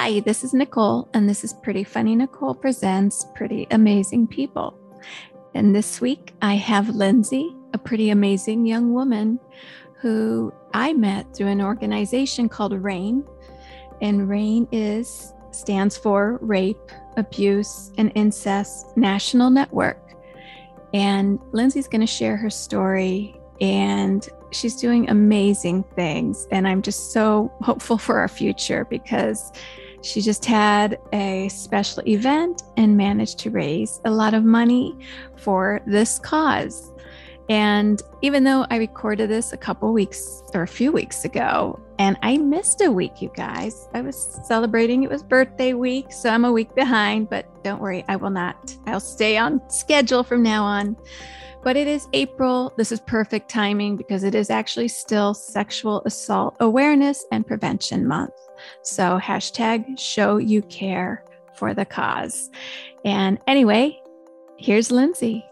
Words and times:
Hi, 0.00 0.20
this 0.20 0.44
is 0.44 0.54
Nicole, 0.54 1.08
and 1.12 1.28
this 1.28 1.42
is 1.42 1.52
Pretty 1.54 1.82
Funny 1.82 2.14
Nicole 2.14 2.54
Presents 2.54 3.26
Pretty 3.34 3.66
Amazing 3.72 4.28
People. 4.28 4.78
And 5.54 5.74
this 5.74 6.00
week 6.00 6.34
I 6.40 6.54
have 6.54 6.94
Lindsay, 6.94 7.52
a 7.74 7.78
pretty 7.78 8.10
amazing 8.10 8.64
young 8.64 8.94
woman 8.94 9.40
who 9.96 10.54
I 10.72 10.92
met 10.92 11.34
through 11.34 11.48
an 11.48 11.60
organization 11.60 12.48
called 12.48 12.80
RAINN. 12.80 13.24
And 14.00 14.28
RAINN 14.28 14.68
is 14.70 15.34
stands 15.50 15.96
for 15.96 16.38
Rape, 16.42 16.92
Abuse, 17.16 17.90
and 17.98 18.12
Incest 18.14 18.96
National 18.96 19.50
Network. 19.50 20.14
And 20.94 21.40
Lindsay's 21.50 21.88
going 21.88 22.02
to 22.02 22.06
share 22.06 22.36
her 22.36 22.50
story 22.50 23.34
and 23.60 24.28
she's 24.52 24.76
doing 24.76 25.10
amazing 25.10 25.82
things. 25.96 26.46
And 26.52 26.68
I'm 26.68 26.82
just 26.82 27.10
so 27.10 27.52
hopeful 27.62 27.98
for 27.98 28.20
our 28.20 28.28
future 28.28 28.84
because 28.84 29.50
she 30.02 30.20
just 30.20 30.44
had 30.44 30.98
a 31.12 31.48
special 31.48 32.06
event 32.06 32.62
and 32.76 32.96
managed 32.96 33.38
to 33.40 33.50
raise 33.50 34.00
a 34.04 34.10
lot 34.10 34.34
of 34.34 34.44
money 34.44 34.96
for 35.36 35.80
this 35.86 36.18
cause. 36.18 36.92
And 37.48 38.02
even 38.20 38.44
though 38.44 38.66
I 38.70 38.76
recorded 38.76 39.30
this 39.30 39.52
a 39.52 39.56
couple 39.56 39.92
weeks 39.92 40.42
or 40.52 40.62
a 40.62 40.68
few 40.68 40.92
weeks 40.92 41.24
ago, 41.24 41.80
and 41.98 42.18
I 42.22 42.36
missed 42.36 42.82
a 42.82 42.92
week, 42.92 43.22
you 43.22 43.32
guys, 43.34 43.88
I 43.94 44.02
was 44.02 44.38
celebrating. 44.44 45.02
It 45.02 45.10
was 45.10 45.22
birthday 45.22 45.72
week, 45.72 46.12
so 46.12 46.28
I'm 46.28 46.44
a 46.44 46.52
week 46.52 46.74
behind, 46.74 47.30
but 47.30 47.46
don't 47.64 47.80
worry, 47.80 48.04
I 48.06 48.16
will 48.16 48.30
not. 48.30 48.76
I'll 48.86 49.00
stay 49.00 49.38
on 49.38 49.62
schedule 49.70 50.22
from 50.22 50.42
now 50.42 50.62
on. 50.62 50.96
But 51.62 51.76
it 51.76 51.86
is 51.86 52.08
April. 52.12 52.72
This 52.76 52.92
is 52.92 53.00
perfect 53.00 53.50
timing 53.50 53.96
because 53.96 54.22
it 54.22 54.34
is 54.34 54.48
actually 54.48 54.88
still 54.88 55.34
Sexual 55.34 56.02
Assault 56.04 56.56
Awareness 56.60 57.26
and 57.32 57.46
Prevention 57.46 58.06
Month. 58.06 58.32
So, 58.82 59.18
hashtag 59.18 59.98
show 59.98 60.36
you 60.36 60.62
care 60.62 61.24
for 61.56 61.74
the 61.74 61.84
cause. 61.84 62.50
And 63.04 63.38
anyway, 63.46 64.00
here's 64.56 64.90
Lindsay, 64.90 65.44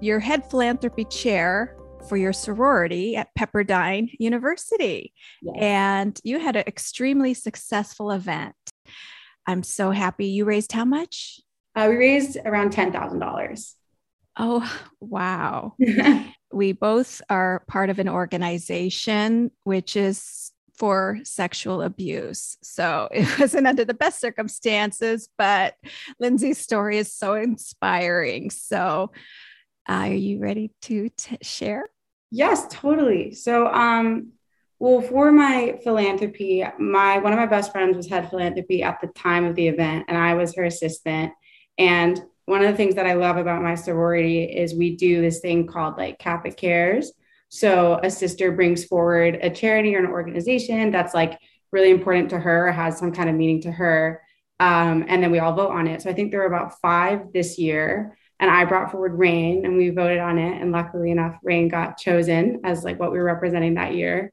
your 0.00 0.20
head 0.20 0.48
philanthropy 0.50 1.04
chair 1.06 1.76
for 2.08 2.16
your 2.16 2.32
sorority 2.32 3.16
at 3.16 3.28
Pepperdine 3.38 4.10
University. 4.18 5.14
Yes. 5.42 5.56
And 5.58 6.20
you 6.22 6.38
had 6.38 6.56
an 6.56 6.64
extremely 6.66 7.34
successful 7.34 8.10
event. 8.10 8.54
I'm 9.46 9.62
so 9.62 9.90
happy. 9.90 10.26
You 10.26 10.44
raised 10.44 10.72
how 10.72 10.84
much? 10.84 11.40
Uh, 11.74 11.86
we 11.88 11.96
raised 11.96 12.36
around 12.44 12.72
$10,000. 12.72 13.74
Oh, 14.36 14.80
wow. 15.00 15.74
we 16.52 16.72
both 16.72 17.20
are 17.28 17.64
part 17.66 17.90
of 17.90 17.98
an 17.98 18.08
organization 18.08 19.50
which 19.64 19.96
is 19.96 20.52
for 20.76 21.18
sexual 21.22 21.82
abuse. 21.82 22.56
So 22.62 23.08
it 23.12 23.38
wasn't 23.38 23.66
under 23.66 23.84
the 23.84 23.94
best 23.94 24.20
circumstances, 24.20 25.28
but 25.38 25.74
Lindsay's 26.18 26.58
story 26.58 26.98
is 26.98 27.12
so 27.12 27.34
inspiring. 27.34 28.50
So, 28.50 29.12
uh, 29.88 29.92
are 29.92 30.08
you 30.08 30.38
ready 30.38 30.72
to 30.82 31.10
t- 31.10 31.36
share? 31.42 31.84
Yes, 32.30 32.66
totally. 32.70 33.34
So, 33.34 33.66
um, 33.68 34.32
well, 34.78 35.02
for 35.02 35.30
my 35.30 35.78
philanthropy, 35.84 36.64
my 36.78 37.18
one 37.18 37.32
of 37.32 37.38
my 37.38 37.46
best 37.46 37.70
friends 37.70 37.96
was 37.96 38.08
head 38.08 38.28
philanthropy 38.28 38.82
at 38.82 39.00
the 39.00 39.08
time 39.08 39.44
of 39.44 39.54
the 39.54 39.68
event, 39.68 40.06
and 40.08 40.18
I 40.18 40.34
was 40.34 40.56
her 40.56 40.64
assistant. 40.64 41.32
And 41.78 42.20
one 42.46 42.62
of 42.62 42.70
the 42.70 42.76
things 42.76 42.94
that 42.96 43.06
I 43.06 43.14
love 43.14 43.36
about 43.36 43.62
my 43.62 43.74
sorority 43.74 44.44
is 44.44 44.74
we 44.74 44.96
do 44.96 45.20
this 45.20 45.40
thing 45.40 45.66
called 45.66 45.96
like 45.96 46.18
Kappa 46.18 46.52
Cares. 46.52 47.12
So 47.48 48.00
a 48.02 48.10
sister 48.10 48.52
brings 48.52 48.84
forward 48.84 49.38
a 49.40 49.50
charity 49.50 49.94
or 49.94 50.00
an 50.00 50.10
organization 50.10 50.90
that's 50.90 51.14
like 51.14 51.38
really 51.72 51.90
important 51.90 52.30
to 52.30 52.38
her, 52.38 52.68
or 52.68 52.72
has 52.72 52.98
some 52.98 53.12
kind 53.12 53.28
of 53.28 53.36
meaning 53.36 53.62
to 53.62 53.72
her. 53.72 54.20
Um, 54.60 55.04
and 55.08 55.22
then 55.22 55.30
we 55.30 55.38
all 55.38 55.54
vote 55.54 55.72
on 55.72 55.86
it. 55.86 56.02
So 56.02 56.10
I 56.10 56.14
think 56.14 56.30
there 56.30 56.40
were 56.40 56.46
about 56.46 56.80
five 56.80 57.32
this 57.32 57.58
year. 57.58 58.16
And 58.40 58.50
I 58.50 58.64
brought 58.64 58.90
forward 58.90 59.18
RAINN 59.18 59.64
and 59.64 59.76
we 59.76 59.90
voted 59.90 60.18
on 60.18 60.38
it. 60.38 60.60
And 60.60 60.72
luckily 60.72 61.10
enough, 61.10 61.38
RAINN 61.42 61.68
got 61.68 61.96
chosen 61.96 62.60
as 62.64 62.84
like 62.84 62.98
what 62.98 63.12
we 63.12 63.18
were 63.18 63.24
representing 63.24 63.74
that 63.74 63.94
year. 63.94 64.32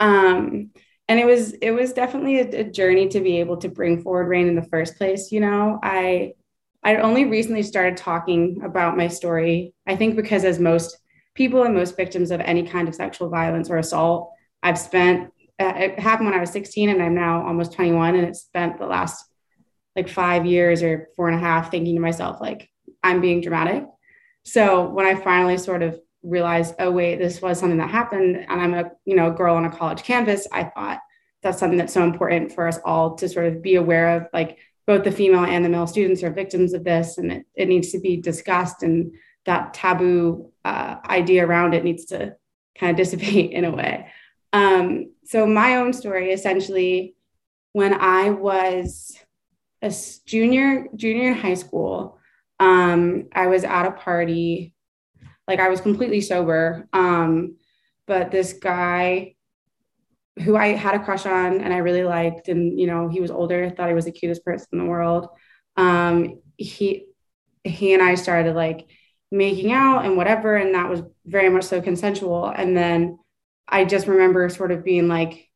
Um, 0.00 0.70
and 1.08 1.18
it 1.18 1.26
was 1.26 1.52
it 1.54 1.70
was 1.70 1.94
definitely 1.94 2.40
a, 2.40 2.60
a 2.60 2.64
journey 2.64 3.08
to 3.08 3.20
be 3.20 3.40
able 3.40 3.56
to 3.58 3.68
bring 3.68 4.02
forward 4.02 4.28
RAINN 4.28 4.48
in 4.48 4.54
the 4.54 4.62
first 4.62 4.96
place. 4.96 5.32
You 5.32 5.40
know, 5.40 5.78
I 5.82 6.34
I 6.82 6.96
only 6.96 7.24
recently 7.24 7.62
started 7.62 7.96
talking 7.96 8.60
about 8.64 8.96
my 8.96 9.08
story. 9.08 9.74
I 9.86 9.96
think 9.96 10.16
because, 10.16 10.44
as 10.44 10.58
most 10.58 10.96
people 11.34 11.62
and 11.64 11.74
most 11.74 11.96
victims 11.96 12.30
of 12.30 12.40
any 12.40 12.62
kind 12.62 12.88
of 12.88 12.94
sexual 12.94 13.28
violence 13.28 13.70
or 13.70 13.78
assault, 13.78 14.32
I've 14.62 14.78
spent 14.78 15.30
uh, 15.60 15.72
it 15.76 15.98
happened 15.98 16.28
when 16.28 16.38
I 16.38 16.40
was 16.40 16.50
16 16.50 16.88
and 16.88 17.02
I'm 17.02 17.14
now 17.14 17.46
almost 17.46 17.72
21. 17.72 18.14
And 18.14 18.26
it's 18.26 18.40
spent 18.40 18.78
the 18.78 18.86
last 18.86 19.24
like 19.96 20.08
five 20.08 20.46
years 20.46 20.82
or 20.82 21.08
four 21.16 21.28
and 21.28 21.36
a 21.36 21.40
half 21.40 21.70
thinking 21.70 21.96
to 21.96 22.00
myself, 22.00 22.40
like, 22.40 22.68
I'm 23.02 23.20
being 23.20 23.40
dramatic. 23.40 23.84
So 24.44 24.88
when 24.88 25.06
I 25.06 25.16
finally 25.16 25.58
sort 25.58 25.82
of 25.82 25.98
realized, 26.22 26.74
oh, 26.78 26.90
wait, 26.90 27.18
this 27.18 27.42
was 27.42 27.58
something 27.58 27.78
that 27.78 27.90
happened 27.90 28.36
and 28.36 28.60
I'm 28.60 28.74
a, 28.74 28.90
you 29.04 29.16
know, 29.16 29.32
girl 29.32 29.56
on 29.56 29.64
a 29.64 29.70
college 29.70 30.04
campus, 30.04 30.46
I 30.52 30.64
thought 30.64 31.00
that's 31.42 31.58
something 31.58 31.78
that's 31.78 31.92
so 31.92 32.04
important 32.04 32.52
for 32.52 32.68
us 32.68 32.78
all 32.84 33.16
to 33.16 33.28
sort 33.28 33.46
of 33.46 33.62
be 33.62 33.74
aware 33.74 34.16
of. 34.16 34.26
Like, 34.32 34.58
both 34.88 35.04
the 35.04 35.12
female 35.12 35.44
and 35.44 35.62
the 35.62 35.68
male 35.68 35.86
students 35.86 36.22
are 36.22 36.30
victims 36.30 36.72
of 36.72 36.82
this 36.82 37.18
and 37.18 37.30
it, 37.30 37.46
it 37.54 37.68
needs 37.68 37.92
to 37.92 38.00
be 38.00 38.16
discussed 38.16 38.82
and 38.82 39.12
that 39.44 39.74
taboo 39.74 40.50
uh, 40.64 40.96
idea 41.04 41.46
around 41.46 41.74
it 41.74 41.84
needs 41.84 42.06
to 42.06 42.34
kind 42.74 42.90
of 42.90 42.96
dissipate 42.96 43.50
in 43.58 43.66
a 43.66 43.70
way. 43.70 44.10
Um, 44.54 45.12
so 45.24 45.46
my 45.46 45.76
own 45.76 45.92
story 45.92 46.32
essentially 46.32 47.14
when 47.74 47.92
i 47.92 48.30
was 48.30 49.14
a 49.82 49.94
junior 50.24 50.86
junior 50.96 51.28
in 51.28 51.34
high 51.34 51.52
school 51.52 52.18
um, 52.58 53.28
i 53.32 53.46
was 53.46 53.62
at 53.62 53.86
a 53.86 53.92
party. 53.92 54.74
Like 55.46 55.60
i 55.60 55.68
was 55.68 55.82
completely 55.82 56.22
sober 56.22 56.88
um, 56.94 57.56
but 58.06 58.30
this 58.30 58.54
guy 58.54 59.34
who 60.40 60.56
I 60.56 60.68
had 60.68 60.94
a 60.94 61.04
crush 61.04 61.26
on 61.26 61.60
and 61.60 61.72
I 61.72 61.78
really 61.78 62.04
liked, 62.04 62.48
and 62.48 62.78
you 62.78 62.86
know, 62.86 63.08
he 63.08 63.20
was 63.20 63.30
older, 63.30 63.70
thought 63.70 63.88
he 63.88 63.94
was 63.94 64.04
the 64.04 64.12
cutest 64.12 64.44
person 64.44 64.68
in 64.72 64.78
the 64.78 64.84
world. 64.84 65.28
Um, 65.76 66.40
he 66.56 67.06
he 67.64 67.92
and 67.92 68.02
I 68.02 68.14
started 68.14 68.54
like 68.54 68.88
making 69.30 69.72
out 69.72 70.04
and 70.04 70.16
whatever, 70.16 70.56
and 70.56 70.74
that 70.74 70.88
was 70.88 71.02
very 71.26 71.48
much 71.48 71.64
so 71.64 71.80
consensual. 71.80 72.46
And 72.46 72.76
then 72.76 73.18
I 73.66 73.84
just 73.84 74.06
remember 74.06 74.48
sort 74.48 74.72
of 74.72 74.84
being 74.84 75.08
like, 75.08 75.48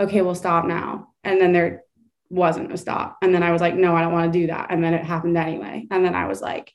okay, 0.00 0.22
we'll 0.22 0.34
stop 0.34 0.64
now. 0.64 1.08
And 1.22 1.40
then 1.40 1.52
there 1.52 1.82
wasn't 2.28 2.72
a 2.72 2.76
stop. 2.76 3.18
And 3.22 3.34
then 3.34 3.42
I 3.42 3.52
was 3.52 3.60
like, 3.60 3.74
no, 3.74 3.94
I 3.94 4.02
don't 4.02 4.12
want 4.12 4.32
to 4.32 4.38
do 4.38 4.46
that. 4.48 4.68
And 4.70 4.82
then 4.82 4.94
it 4.94 5.04
happened 5.04 5.36
anyway. 5.36 5.86
And 5.90 6.04
then 6.04 6.14
I 6.14 6.26
was 6.26 6.40
like, 6.40 6.72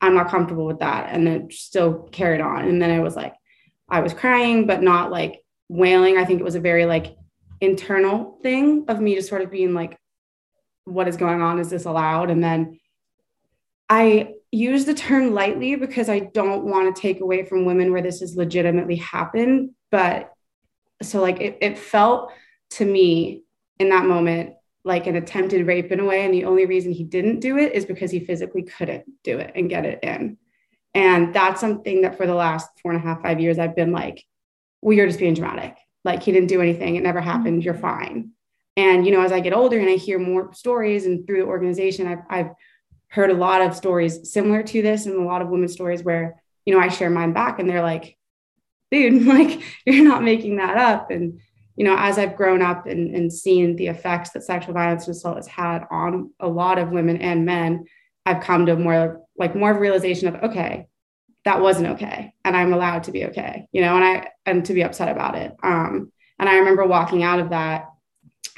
I'm 0.00 0.14
not 0.14 0.28
comfortable 0.28 0.66
with 0.66 0.80
that. 0.80 1.08
And 1.10 1.26
then 1.26 1.50
still 1.50 2.08
carried 2.12 2.40
on. 2.40 2.68
And 2.68 2.80
then 2.80 2.90
it 2.90 3.02
was 3.02 3.16
like, 3.16 3.34
I 3.88 4.00
was 4.00 4.12
crying, 4.12 4.66
but 4.66 4.82
not 4.82 5.10
like 5.10 5.42
wailing. 5.68 6.16
I 6.16 6.24
think 6.24 6.40
it 6.40 6.44
was 6.44 6.54
a 6.54 6.60
very 6.60 6.86
like 6.86 7.16
internal 7.60 8.38
thing 8.42 8.84
of 8.88 9.00
me 9.00 9.14
just 9.14 9.28
sort 9.28 9.42
of 9.42 9.50
being 9.50 9.74
like, 9.74 9.98
what 10.84 11.08
is 11.08 11.16
going 11.16 11.42
on? 11.42 11.58
Is 11.58 11.70
this 11.70 11.84
allowed? 11.84 12.30
And 12.30 12.42
then 12.42 12.80
I 13.88 14.34
use 14.50 14.84
the 14.84 14.94
term 14.94 15.34
lightly 15.34 15.76
because 15.76 16.08
I 16.08 16.20
don't 16.20 16.64
want 16.64 16.94
to 16.94 17.00
take 17.00 17.20
away 17.20 17.44
from 17.44 17.64
women 17.64 17.92
where 17.92 18.02
this 18.02 18.20
has 18.20 18.36
legitimately 18.36 18.96
happened. 18.96 19.70
But 19.90 20.32
so 21.02 21.20
like 21.20 21.40
it, 21.40 21.58
it 21.60 21.78
felt 21.78 22.32
to 22.70 22.84
me 22.84 23.42
in 23.78 23.90
that 23.90 24.06
moment 24.06 24.54
like 24.84 25.06
an 25.06 25.16
attempted 25.16 25.66
rape 25.66 25.92
in 25.92 26.00
a 26.00 26.04
way. 26.04 26.24
And 26.24 26.32
the 26.32 26.44
only 26.44 26.66
reason 26.66 26.92
he 26.92 27.04
didn't 27.04 27.40
do 27.40 27.58
it 27.58 27.74
is 27.74 27.84
because 27.84 28.10
he 28.10 28.20
physically 28.20 28.62
couldn't 28.62 29.04
do 29.22 29.38
it 29.38 29.52
and 29.54 29.68
get 29.68 29.84
it 29.84 30.00
in. 30.02 30.38
And 30.94 31.34
that's 31.34 31.60
something 31.60 32.02
that 32.02 32.16
for 32.16 32.26
the 32.26 32.34
last 32.34 32.68
four 32.82 32.92
and 32.92 33.00
a 33.00 33.06
half, 33.06 33.22
five 33.22 33.40
years, 33.40 33.58
I've 33.58 33.76
been 33.76 33.92
like, 33.92 34.24
well, 34.80 34.96
you're 34.96 35.06
just 35.06 35.18
being 35.18 35.34
dramatic. 35.34 35.76
Like 36.04 36.22
he 36.22 36.32
didn't 36.32 36.48
do 36.48 36.60
anything. 36.60 36.96
It 36.96 37.02
never 37.02 37.20
happened. 37.20 37.64
You're 37.64 37.74
mm-hmm. 37.74 37.82
fine. 37.82 38.30
And, 38.76 39.04
you 39.04 39.12
know, 39.12 39.22
as 39.22 39.32
I 39.32 39.40
get 39.40 39.52
older 39.52 39.78
and 39.78 39.88
I 39.88 39.96
hear 39.96 40.18
more 40.18 40.52
stories 40.54 41.04
and 41.04 41.26
through 41.26 41.40
the 41.40 41.48
organization, 41.48 42.06
I've, 42.06 42.22
I've 42.30 42.50
heard 43.08 43.30
a 43.30 43.34
lot 43.34 43.60
of 43.60 43.74
stories 43.74 44.32
similar 44.32 44.62
to 44.62 44.82
this 44.82 45.06
and 45.06 45.16
a 45.16 45.24
lot 45.24 45.42
of 45.42 45.48
women's 45.48 45.72
stories 45.72 46.04
where, 46.04 46.40
you 46.64 46.72
know, 46.72 46.80
I 46.80 46.88
share 46.88 47.10
mine 47.10 47.32
back 47.32 47.58
and 47.58 47.68
they're 47.68 47.82
like, 47.82 48.16
dude, 48.92 49.22
like 49.26 49.60
you're 49.84 50.04
not 50.04 50.22
making 50.22 50.56
that 50.56 50.76
up. 50.76 51.10
And, 51.10 51.40
you 51.74 51.84
know, 51.84 51.96
as 51.98 52.18
I've 52.18 52.36
grown 52.36 52.62
up 52.62 52.86
and, 52.86 53.14
and 53.14 53.32
seen 53.32 53.74
the 53.74 53.88
effects 53.88 54.30
that 54.30 54.44
sexual 54.44 54.74
violence 54.74 55.06
and 55.06 55.16
assault 55.16 55.36
has 55.36 55.46
had 55.48 55.84
on 55.90 56.32
a 56.38 56.48
lot 56.48 56.78
of 56.78 56.90
women 56.90 57.16
and 57.18 57.44
men, 57.44 57.86
I've 58.26 58.42
come 58.42 58.66
to 58.66 58.76
more 58.76 59.22
like 59.36 59.56
more 59.56 59.70
of 59.70 59.76
a 59.76 59.80
realization 59.80 60.28
of, 60.28 60.50
okay, 60.50 60.86
that 61.48 61.62
wasn't 61.62 61.86
okay 61.86 62.34
and 62.44 62.54
i'm 62.54 62.74
allowed 62.74 63.04
to 63.04 63.10
be 63.10 63.24
okay 63.24 63.66
you 63.72 63.80
know 63.80 63.96
and 63.96 64.04
i 64.04 64.28
and 64.44 64.66
to 64.66 64.74
be 64.74 64.82
upset 64.82 65.08
about 65.08 65.34
it. 65.34 65.56
Um 65.62 66.12
and 66.38 66.48
i 66.48 66.58
remember 66.58 66.84
walking 66.84 67.22
out 67.22 67.40
of 67.40 67.50
that 67.50 67.86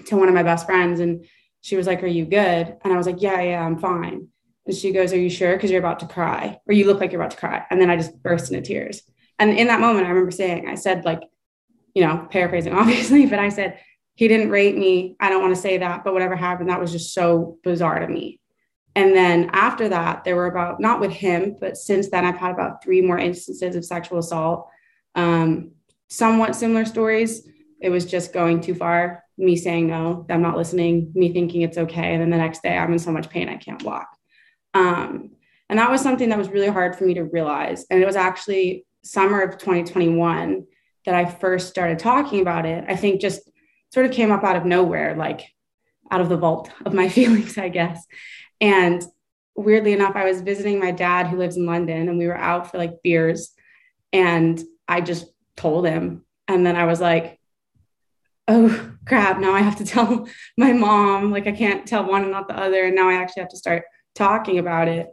to 0.07 0.17
one 0.17 0.29
of 0.29 0.35
my 0.35 0.43
best 0.43 0.67
friends 0.67 0.99
and 0.99 1.25
she 1.61 1.77
was 1.77 1.87
like 1.87 2.03
are 2.03 2.09
you 2.09 2.25
good? 2.25 2.77
And 2.83 2.93
i 2.93 2.97
was 2.97 3.07
like 3.07 3.23
yeah 3.23 3.41
yeah 3.41 3.65
i'm 3.65 3.79
fine. 3.79 4.27
And 4.67 4.77
she 4.77 4.91
goes 4.93 5.13
are 5.13 5.19
you 5.19 5.31
sure? 5.31 5.55
Because 5.55 5.71
you're 5.71 5.81
about 5.87 6.01
to 6.01 6.07
cry 6.07 6.59
or 6.67 6.75
you 6.75 6.87
look 6.87 6.99
like 7.01 7.13
you're 7.13 7.21
about 7.21 7.33
to 7.33 7.37
cry. 7.37 7.65
And 7.71 7.81
then 7.81 7.91
i 7.91 7.97
just 7.97 8.21
burst 8.23 8.51
into 8.51 8.67
tears. 8.67 9.03
And 9.39 9.57
in 9.57 9.69
that 9.69 9.81
moment 9.81 10.07
i 10.07 10.09
remember 10.09 10.33
saying 10.33 10.69
i 10.69 10.75
said 10.75 11.05
like 11.05 11.23
you 11.95 12.05
know 12.05 12.27
paraphrasing 12.29 12.73
obviously 12.83 13.27
but 13.27 13.39
i 13.39 13.51
said 13.51 13.79
he 14.15 14.29
didn't 14.29 14.51
rape 14.51 14.77
me. 14.77 15.17
I 15.21 15.31
don't 15.31 15.41
want 15.41 15.55
to 15.55 15.61
say 15.61 15.79
that, 15.79 16.05
but 16.05 16.13
whatever 16.13 16.37
happened, 16.37 16.69
that 16.69 16.81
was 16.81 16.93
just 16.93 17.15
so 17.15 17.59
bizarre 17.63 18.01
to 18.01 18.09
me. 18.09 18.40
And 18.97 19.15
then 19.15 19.51
after 19.53 19.89
that, 19.89 20.25
there 20.25 20.37
were 20.37 20.47
about, 20.47 20.81
not 20.81 21.01
with 21.01 21.13
him, 21.13 21.57
but 21.61 21.77
since 21.77 22.11
then, 22.11 22.25
I've 22.25 22.37
had 22.37 22.53
about 22.53 22.83
three 22.83 23.01
more 23.01 23.19
instances 23.19 23.77
of 23.77 23.85
sexual 23.85 24.19
assault. 24.19 24.69
Um, 25.15 25.73
somewhat 26.09 26.57
similar 26.57 26.85
stories. 26.85 27.47
It 27.81 27.91
was 27.91 28.05
just 28.05 28.33
going 28.33 28.61
too 28.61 28.75
far, 28.75 29.25
me 29.39 29.57
saying 29.57 29.87
no, 29.87 30.27
I'm 30.29 30.43
not 30.43 30.57
listening, 30.57 31.13
me 31.15 31.33
thinking 31.33 31.63
it's 31.63 31.79
okay. 31.79 32.13
And 32.13 32.21
then 32.21 32.31
the 32.31 32.37
next 32.37 32.63
day, 32.63 32.77
I'm 32.77 32.93
in 32.93 32.99
so 32.99 33.13
much 33.13 33.31
pain, 33.31 33.49
I 33.49 33.57
can't 33.57 33.83
walk. 33.83 34.09
Um, 34.75 35.31
and 35.69 35.79
that 35.79 35.91
was 35.91 36.03
something 36.03 36.29
that 36.29 36.39
was 36.39 36.51
really 36.51 36.69
hard 36.69 36.97
for 36.97 37.05
me 37.05 37.15
to 37.15 37.25
realize. 37.25 37.87
And 37.91 38.03
it 38.03 38.07
was 38.07 38.17
actually 38.17 38.85
summer 39.03 39.41
of 39.41 39.57
2021 39.57 40.67
that 41.07 41.15
I 41.15 41.25
first 41.25 41.69
started 41.69 41.99
talking 41.99 42.41
about 42.41 42.67
it. 42.67 42.85
I 42.89 42.97
think 42.97 43.21
just 43.21 43.49
sort 43.93 44.05
of 44.05 44.13
came 44.13 44.31
up 44.31 44.45
out 44.45 44.57
of 44.57 44.65
nowhere, 44.65 45.17
like 45.17 45.49
out 46.11 46.21
of 46.21 46.29
the 46.29 46.37
vault 46.37 46.71
of 46.85 46.93
my 46.93 47.09
feelings, 47.17 47.57
I 47.57 47.69
guess. 47.69 48.05
And 48.61 49.03
weirdly 49.55 49.93
enough, 49.93 50.17
I 50.17 50.25
was 50.25 50.41
visiting 50.41 50.79
my 50.79 50.91
dad 50.91 51.27
who 51.27 51.37
lives 51.39 51.57
in 51.57 51.67
London 51.67 52.09
and 52.09 52.19
we 52.19 52.27
were 52.27 52.37
out 52.37 52.71
for 52.71 52.79
like 52.79 53.03
beers. 53.03 53.53
And 54.12 54.62
I 54.89 55.01
just 55.01 55.27
told 55.57 55.87
him. 55.87 56.25
And 56.49 56.67
then 56.67 56.77
I 56.77 56.85
was 56.85 57.01
like, 57.01 57.39
oh 58.49 58.93
crap, 59.07 59.39
now 59.39 59.53
I 59.53 59.61
have 59.61 59.77
to 59.77 59.85
tell 59.87 60.29
my 60.57 60.73
mom. 60.73 61.31
Like 61.31 61.47
I 61.47 61.53
can't 61.53 61.87
tell 61.87 62.05
one 62.05 62.23
and 62.23 62.33
not 62.33 62.49
the 62.49 62.59
other. 62.59 62.85
And 62.85 62.97
now 62.97 63.09
I 63.09 63.15
actually 63.15 63.43
have 63.43 63.51
to 63.51 63.57
start 63.57 63.85
talking 64.15 64.59
about 64.59 64.89
it. 64.89 65.09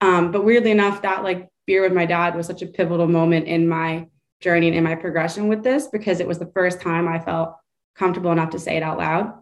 Um, 0.00 0.30
but 0.30 0.44
weirdly 0.44 0.70
enough, 0.70 1.02
that 1.02 1.24
like 1.24 1.48
beer 1.66 1.82
with 1.82 1.92
my 1.92 2.06
dad 2.06 2.34
was 2.34 2.46
such 2.46 2.62
a 2.62 2.66
pivotal 2.66 3.06
moment 3.06 3.46
in 3.46 3.68
my 3.68 4.06
journey 4.40 4.68
and 4.68 4.76
in 4.76 4.84
my 4.84 4.94
progression 4.94 5.48
with 5.48 5.64
this 5.64 5.88
because 5.88 6.20
it 6.20 6.28
was 6.28 6.38
the 6.38 6.50
first 6.54 6.80
time 6.80 7.08
I 7.08 7.18
felt 7.18 7.56
comfortable 7.96 8.30
enough 8.30 8.50
to 8.50 8.58
say 8.58 8.76
it 8.76 8.82
out 8.82 8.98
loud. 8.98 9.32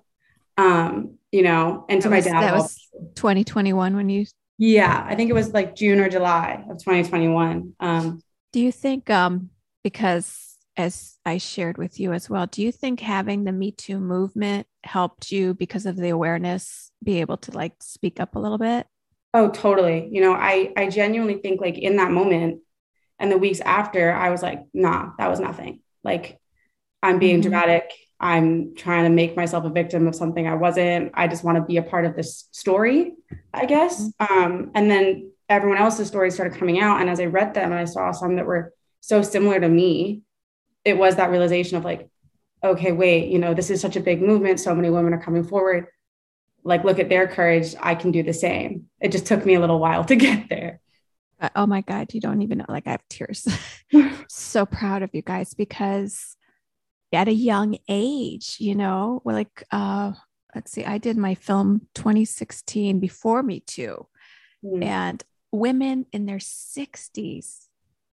Um, 0.57 1.16
you 1.33 1.43
know, 1.43 1.85
and 1.89 2.01
to 2.03 2.09
that 2.09 2.15
my 2.15 2.21
dad. 2.21 2.43
That 2.43 2.55
was 2.55 2.77
2021 3.17 3.97
when 3.97 4.09
you. 4.09 4.27
Yeah, 4.59 5.05
I 5.07 5.15
think 5.15 5.29
it 5.29 5.35
was 5.35 5.53
like 5.53 5.77
June 5.77 6.01
or 6.01 6.09
July 6.09 6.65
of 6.71 6.79
2021. 6.79 7.75
Um, 7.79 8.23
do 8.53 8.61
you 8.61 8.73
think, 8.73 9.11
um, 9.11 9.51
because 9.85 10.57
as 10.77 11.19
I 11.25 11.39
shared 11.39 11.79
with 11.79 12.01
you 12.01 12.13
as 12.13 12.31
well, 12.31 12.47
do 12.47 12.63
you 12.63 12.73
think 12.73 13.01
having 13.01 13.45
the 13.45 13.53
Me 13.53 13.71
Too 13.71 13.99
movement 13.99 14.67
helped 14.85 15.31
you 15.31 15.55
because 15.55 15.85
of 15.87 15.97
the 15.97 16.11
awareness 16.11 16.91
be 17.03 17.21
able 17.21 17.37
to 17.39 17.53
like 17.53 17.75
speak 17.83 18.21
up 18.21 18.35
a 18.35 18.39
little 18.39 18.59
bit? 18.59 18.87
Oh, 19.35 19.51
totally. 19.51 20.09
You 20.11 20.23
know, 20.23 20.33
I 20.33 20.73
I 20.77 20.89
genuinely 20.89 21.39
think 21.39 21.61
like 21.61 21.77
in 21.77 21.97
that 21.97 22.11
moment 22.11 22.61
and 23.19 23.33
the 23.33 23.39
weeks 23.39 23.61
after, 23.61 24.13
I 24.13 24.31
was 24.31 24.43
like, 24.43 24.63
nah, 24.75 25.11
that 25.19 25.29
was 25.29 25.41
nothing. 25.41 25.81
Like 26.05 26.39
I'm 27.03 27.19
being 27.19 27.37
mm-hmm. 27.37 27.51
dramatic. 27.51 27.91
I'm 28.19 28.75
trying 28.75 29.05
to 29.05 29.11
make 29.11 29.37
myself 29.37 29.65
a 29.65 29.71
victim 29.71 30.07
of 30.07 30.15
something 30.15 30.47
I 30.47 30.55
wasn't. 30.55 31.13
I 31.15 31.29
just 31.29 31.45
want 31.45 31.59
to 31.59 31.65
be 31.65 31.77
a 31.77 31.83
part 31.83 32.07
of 32.07 32.17
this 32.17 32.49
story, 32.51 33.13
I 33.53 33.67
guess. 33.67 34.03
Mm-hmm. 34.03 34.43
Um, 34.43 34.71
and 34.75 34.91
then 34.91 35.31
everyone 35.49 35.79
else's 35.79 36.09
stories 36.09 36.35
started 36.35 36.59
coming 36.59 36.81
out. 36.81 37.01
And 37.01 37.11
as 37.11 37.21
I 37.21 37.27
read 37.27 37.55
them 37.55 37.73
and 37.73 37.81
I 37.81 37.85
saw 37.85 38.13
some 38.13 38.37
that 38.37 38.47
were 38.47 38.73
so 39.01 39.23
similar 39.23 39.61
to 39.61 39.69
me, 39.69 40.23
it 40.85 40.97
was 40.97 41.17
that 41.17 41.31
realization 41.31 41.77
of 41.77 41.85
like, 41.85 42.09
okay, 42.65 42.93
wait, 42.93 43.29
you 43.29 43.39
know, 43.39 43.55
this 43.55 43.71
is 43.71 43.81
such 43.81 43.97
a 43.97 44.01
big 44.01 44.23
movement. 44.23 44.61
So 44.61 44.75
many 44.75 44.89
women 44.89 45.13
are 45.13 45.23
coming 45.23 45.45
forward. 45.45 45.87
Like, 46.65 46.85
look 46.85 46.99
at 46.99 47.09
their 47.09 47.29
courage. 47.29 47.75
I 47.81 47.95
can 47.95 48.11
do 48.13 48.23
the 48.23 48.33
same. 48.33 48.87
It 49.01 49.13
just 49.13 49.27
took 49.27 49.45
me 49.45 49.55
a 49.55 49.61
little 49.61 49.79
while 49.79 50.05
to 50.05 50.17
get 50.17 50.49
there. 50.49 50.81
Uh, 51.39 51.51
oh 51.55 51.67
my 51.67 51.83
God, 51.83 52.15
you 52.15 52.21
don't 52.21 52.41
even 52.41 52.59
know. 52.59 52.65
Like, 52.69 52.87
I 52.87 52.93
have 52.93 53.09
tears. 53.11 53.47
so 54.29 54.65
proud 54.65 55.03
of 55.03 55.11
you 55.13 55.23
guys 55.23 55.53
because 55.53 56.36
at 57.17 57.29
a 57.29 57.33
young 57.33 57.79
age, 57.89 58.57
you 58.61 58.75
know, 58.75 59.23
like, 59.25 59.65
uh, 59.71 60.13
let's 60.55 60.71
see, 60.71 60.85
I 60.85 60.99
did 60.99 61.17
my 61.17 61.35
film 61.35 61.89
2016 61.95 63.01
before 63.01 63.43
Me 63.43 63.61
Too. 63.61 64.07
Mm. 64.65 64.85
And 64.85 65.25
women 65.51 66.07
in 66.13 66.27
their 66.27 66.39
60s, 66.39 67.67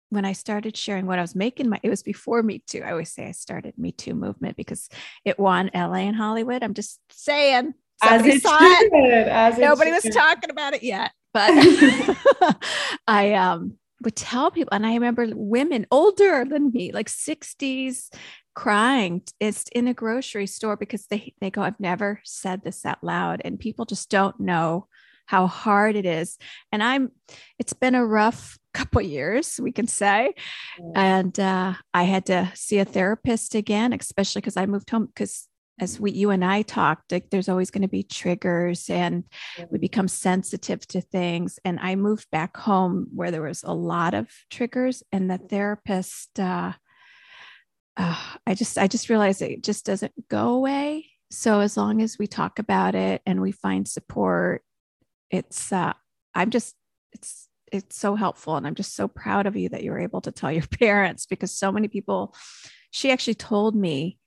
when 0.09 0.25
I 0.25 0.33
started 0.33 0.77
sharing 0.77 1.05
what 1.05 1.19
I 1.19 1.21
was 1.21 1.35
making, 1.35 1.69
my 1.69 1.79
it 1.83 1.89
was 1.89 2.03
before 2.03 2.43
Me 2.43 2.63
Too. 2.65 2.81
I 2.83 2.91
always 2.91 3.11
say 3.11 3.27
I 3.27 3.31
started 3.31 3.77
Me 3.77 3.91
Too 3.91 4.13
movement 4.13 4.55
because 4.55 4.89
it 5.25 5.39
won 5.39 5.69
LA 5.73 6.05
and 6.07 6.15
Hollywood. 6.15 6.63
I'm 6.63 6.73
just 6.73 6.99
saying. 7.09 7.73
Somebody 8.03 8.39
saw 8.39 8.57
it. 8.59 8.91
it. 8.93 9.59
Nobody 9.59 9.91
was 9.91 10.03
talking 10.03 10.49
about 10.49 10.73
it 10.73 10.83
yet, 10.83 11.11
but 11.33 11.49
I 13.07 13.33
um 13.33 13.77
would 14.03 14.15
tell 14.15 14.51
people, 14.51 14.73
and 14.73 14.85
I 14.85 14.93
remember 14.93 15.27
women 15.33 15.87
older 15.89 16.45
than 16.45 16.71
me, 16.71 16.91
like 16.91 17.07
60s, 17.07 18.13
crying 18.55 19.21
it's 19.39 19.65
in 19.73 19.87
a 19.87 19.93
grocery 19.93 20.45
store 20.47 20.77
because 20.77 21.07
they 21.07 21.33
they 21.41 21.49
go 21.49 21.61
i've 21.61 21.79
never 21.79 22.19
said 22.23 22.63
this 22.63 22.85
out 22.85 23.03
loud 23.03 23.41
and 23.43 23.59
people 23.59 23.85
just 23.85 24.09
don't 24.09 24.39
know 24.39 24.87
how 25.25 25.47
hard 25.47 25.95
it 25.95 26.05
is. 26.05 26.37
And 26.71 26.83
i'm 26.83 27.11
it's 27.59 27.73
been 27.73 27.95
a 27.95 28.05
rough 28.05 28.57
couple 28.73 29.01
years 29.01 29.59
we 29.61 29.71
can 29.71 29.87
say. 29.87 30.33
And 30.95 31.39
uh, 31.39 31.73
i 31.93 32.03
had 32.03 32.25
to 32.27 32.51
see 32.55 32.79
a 32.79 32.85
therapist 32.85 33.55
again 33.55 33.93
especially 33.93 34.41
because 34.41 34.57
i 34.57 34.65
moved 34.65 34.89
home 34.89 35.05
because 35.07 35.47
as 35.79 35.99
we 35.99 36.11
you 36.11 36.29
and 36.29 36.45
i 36.45 36.61
talked 36.61 37.11
like 37.11 37.29
there's 37.29 37.49
always 37.49 37.71
going 37.71 37.81
to 37.81 37.87
be 37.87 38.03
triggers 38.03 38.89
and 38.91 39.23
we 39.71 39.79
become 39.79 40.07
sensitive 40.07 40.85
to 40.87 41.01
things. 41.01 41.59
And 41.65 41.79
i 41.79 41.95
moved 41.95 42.29
back 42.31 42.57
home 42.57 43.07
where 43.13 43.31
there 43.31 43.41
was 43.41 43.63
a 43.63 43.73
lot 43.73 44.13
of 44.13 44.27
triggers 44.49 45.03
and 45.11 45.29
the 45.29 45.37
therapist 45.37 46.39
uh, 46.39 46.73
uh, 47.97 48.15
I 48.47 48.55
just 48.55 48.77
I 48.77 48.87
just 48.87 49.09
realized 49.09 49.41
it 49.41 49.63
just 49.63 49.85
doesn't 49.85 50.13
go 50.29 50.49
away. 50.49 51.09
So 51.31 51.59
as 51.59 51.77
long 51.77 52.01
as 52.01 52.17
we 52.17 52.27
talk 52.27 52.59
about 52.59 52.95
it 52.95 53.21
and 53.25 53.41
we 53.41 53.51
find 53.51 53.87
support, 53.87 54.63
it's 55.29 55.71
uh, 55.71 55.93
I'm 56.33 56.49
just 56.49 56.75
it's 57.11 57.47
it's 57.71 57.97
so 57.97 58.15
helpful 58.15 58.55
and 58.55 58.67
I'm 58.67 58.75
just 58.75 58.95
so 58.95 59.07
proud 59.07 59.47
of 59.47 59.55
you 59.55 59.69
that 59.69 59.83
you 59.83 59.91
were 59.91 59.99
able 59.99 60.21
to 60.21 60.31
tell 60.31 60.51
your 60.51 60.67
parents 60.79 61.25
because 61.25 61.51
so 61.51 61.71
many 61.71 61.87
people. 61.87 62.35
She 62.91 63.11
actually 63.11 63.35
told 63.35 63.75
me, 63.75 64.19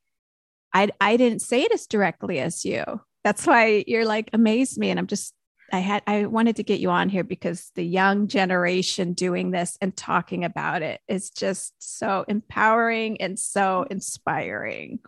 I 0.74 0.90
I 1.00 1.16
didn't 1.16 1.42
say 1.42 1.62
it 1.62 1.72
as 1.72 1.86
directly 1.86 2.40
as 2.40 2.64
you. 2.64 2.84
That's 3.24 3.46
why 3.46 3.84
you're 3.86 4.04
like 4.04 4.30
amazed 4.32 4.78
me, 4.78 4.90
and 4.90 4.98
I'm 4.98 5.06
just 5.06 5.34
I 5.72 5.80
had 5.80 6.02
I 6.06 6.26
wanted 6.26 6.56
to 6.56 6.62
get 6.62 6.80
you 6.80 6.90
on 6.90 7.08
here 7.08 7.24
because 7.24 7.70
the 7.74 7.84
young 7.84 8.28
generation 8.28 9.12
doing 9.12 9.50
this 9.50 9.76
and 9.80 9.96
talking 9.96 10.44
about 10.44 10.82
it 10.82 11.00
is 11.08 11.30
just 11.30 11.74
so 11.78 12.24
empowering 12.28 13.20
and 13.20 13.38
so 13.38 13.86
inspiring. 13.90 15.00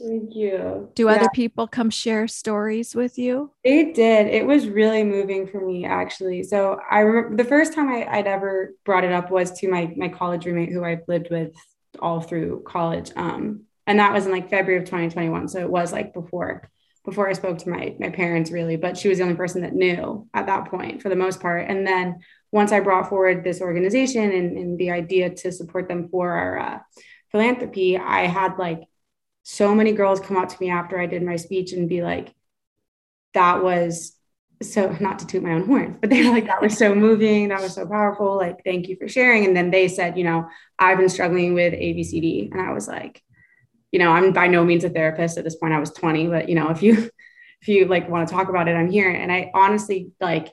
Thank 0.00 0.34
you. 0.34 0.90
Do 0.94 1.04
yeah. 1.04 1.12
other 1.12 1.28
people 1.34 1.66
come 1.66 1.90
share 1.90 2.26
stories 2.26 2.94
with 2.94 3.18
you? 3.18 3.52
They 3.64 3.92
did. 3.92 4.28
It 4.28 4.46
was 4.46 4.66
really 4.66 5.04
moving 5.04 5.46
for 5.46 5.60
me, 5.60 5.84
actually. 5.84 6.42
So 6.42 6.80
I 6.90 7.00
remember 7.00 7.42
the 7.42 7.48
first 7.48 7.74
time 7.74 7.88
I, 7.90 8.16
would 8.16 8.26
ever 8.26 8.74
brought 8.84 9.04
it 9.04 9.12
up 9.12 9.30
was 9.30 9.52
to 9.60 9.68
my 9.68 9.92
my 9.96 10.08
college 10.08 10.46
roommate 10.46 10.72
who 10.72 10.84
I've 10.84 11.02
lived 11.06 11.28
with 11.30 11.52
all 11.98 12.20
through 12.20 12.62
college. 12.66 13.10
Um, 13.16 13.64
and 13.86 13.98
that 13.98 14.12
was 14.12 14.26
in 14.26 14.32
like 14.32 14.48
February 14.48 14.80
of 14.80 14.86
2021. 14.86 15.48
So 15.48 15.60
it 15.60 15.70
was 15.70 15.92
like 15.92 16.14
before 16.14 16.70
before 17.04 17.28
I 17.28 17.32
spoke 17.32 17.58
to 17.58 17.70
my 17.70 17.94
my 17.98 18.10
parents 18.10 18.50
really, 18.50 18.76
but 18.76 18.96
she 18.96 19.08
was 19.08 19.18
the 19.18 19.24
only 19.24 19.36
person 19.36 19.62
that 19.62 19.74
knew 19.74 20.28
at 20.34 20.46
that 20.46 20.66
point 20.66 21.02
for 21.02 21.08
the 21.08 21.16
most 21.16 21.40
part. 21.40 21.68
And 21.68 21.86
then 21.86 22.20
once 22.52 22.72
I 22.72 22.80
brought 22.80 23.08
forward 23.08 23.44
this 23.44 23.60
organization 23.60 24.32
and, 24.32 24.56
and 24.56 24.78
the 24.78 24.90
idea 24.90 25.30
to 25.30 25.52
support 25.52 25.88
them 25.88 26.08
for 26.08 26.30
our 26.30 26.58
uh, 26.58 26.78
philanthropy, 27.30 27.96
I 27.96 28.26
had 28.26 28.58
like 28.58 28.82
so 29.42 29.74
many 29.74 29.92
girls 29.92 30.20
come 30.20 30.36
up 30.36 30.48
to 30.48 30.56
me 30.60 30.70
after 30.70 30.98
I 30.98 31.06
did 31.06 31.22
my 31.22 31.36
speech 31.36 31.72
and 31.72 31.88
be 31.88 32.02
like, 32.02 32.34
that 33.34 33.62
was 33.62 34.16
so 34.62 34.94
not 35.00 35.20
to 35.20 35.26
toot 35.26 35.42
my 35.42 35.52
own 35.52 35.66
horn, 35.66 35.96
but 36.00 36.10
they 36.10 36.22
were 36.22 36.30
like, 36.30 36.46
that 36.46 36.60
was 36.60 36.76
so 36.76 36.94
moving. 36.94 37.48
That 37.48 37.62
was 37.62 37.74
so 37.74 37.86
powerful. 37.86 38.36
Like, 38.36 38.62
thank 38.64 38.88
you 38.88 38.96
for 38.96 39.08
sharing. 39.08 39.46
And 39.46 39.56
then 39.56 39.70
they 39.70 39.88
said, 39.88 40.18
you 40.18 40.24
know, 40.24 40.48
I've 40.78 40.98
been 40.98 41.08
struggling 41.08 41.54
with 41.54 41.72
ABCD. 41.72 42.50
And 42.52 42.60
I 42.60 42.72
was 42.72 42.86
like, 42.86 43.22
you 43.92 43.98
know, 43.98 44.10
I'm 44.10 44.32
by 44.32 44.46
no 44.46 44.64
means 44.64 44.84
a 44.84 44.90
therapist 44.90 45.38
at 45.38 45.44
this 45.44 45.56
point. 45.56 45.72
I 45.72 45.80
was 45.80 45.90
20, 45.90 46.28
but 46.28 46.48
you 46.48 46.54
know, 46.54 46.70
if 46.70 46.82
you 46.82 46.94
if 47.62 47.68
you 47.68 47.86
like 47.86 48.08
want 48.08 48.28
to 48.28 48.34
talk 48.34 48.48
about 48.48 48.68
it, 48.68 48.72
I'm 48.72 48.90
here. 48.90 49.10
And 49.10 49.30
I 49.30 49.50
honestly 49.54 50.12
like 50.20 50.52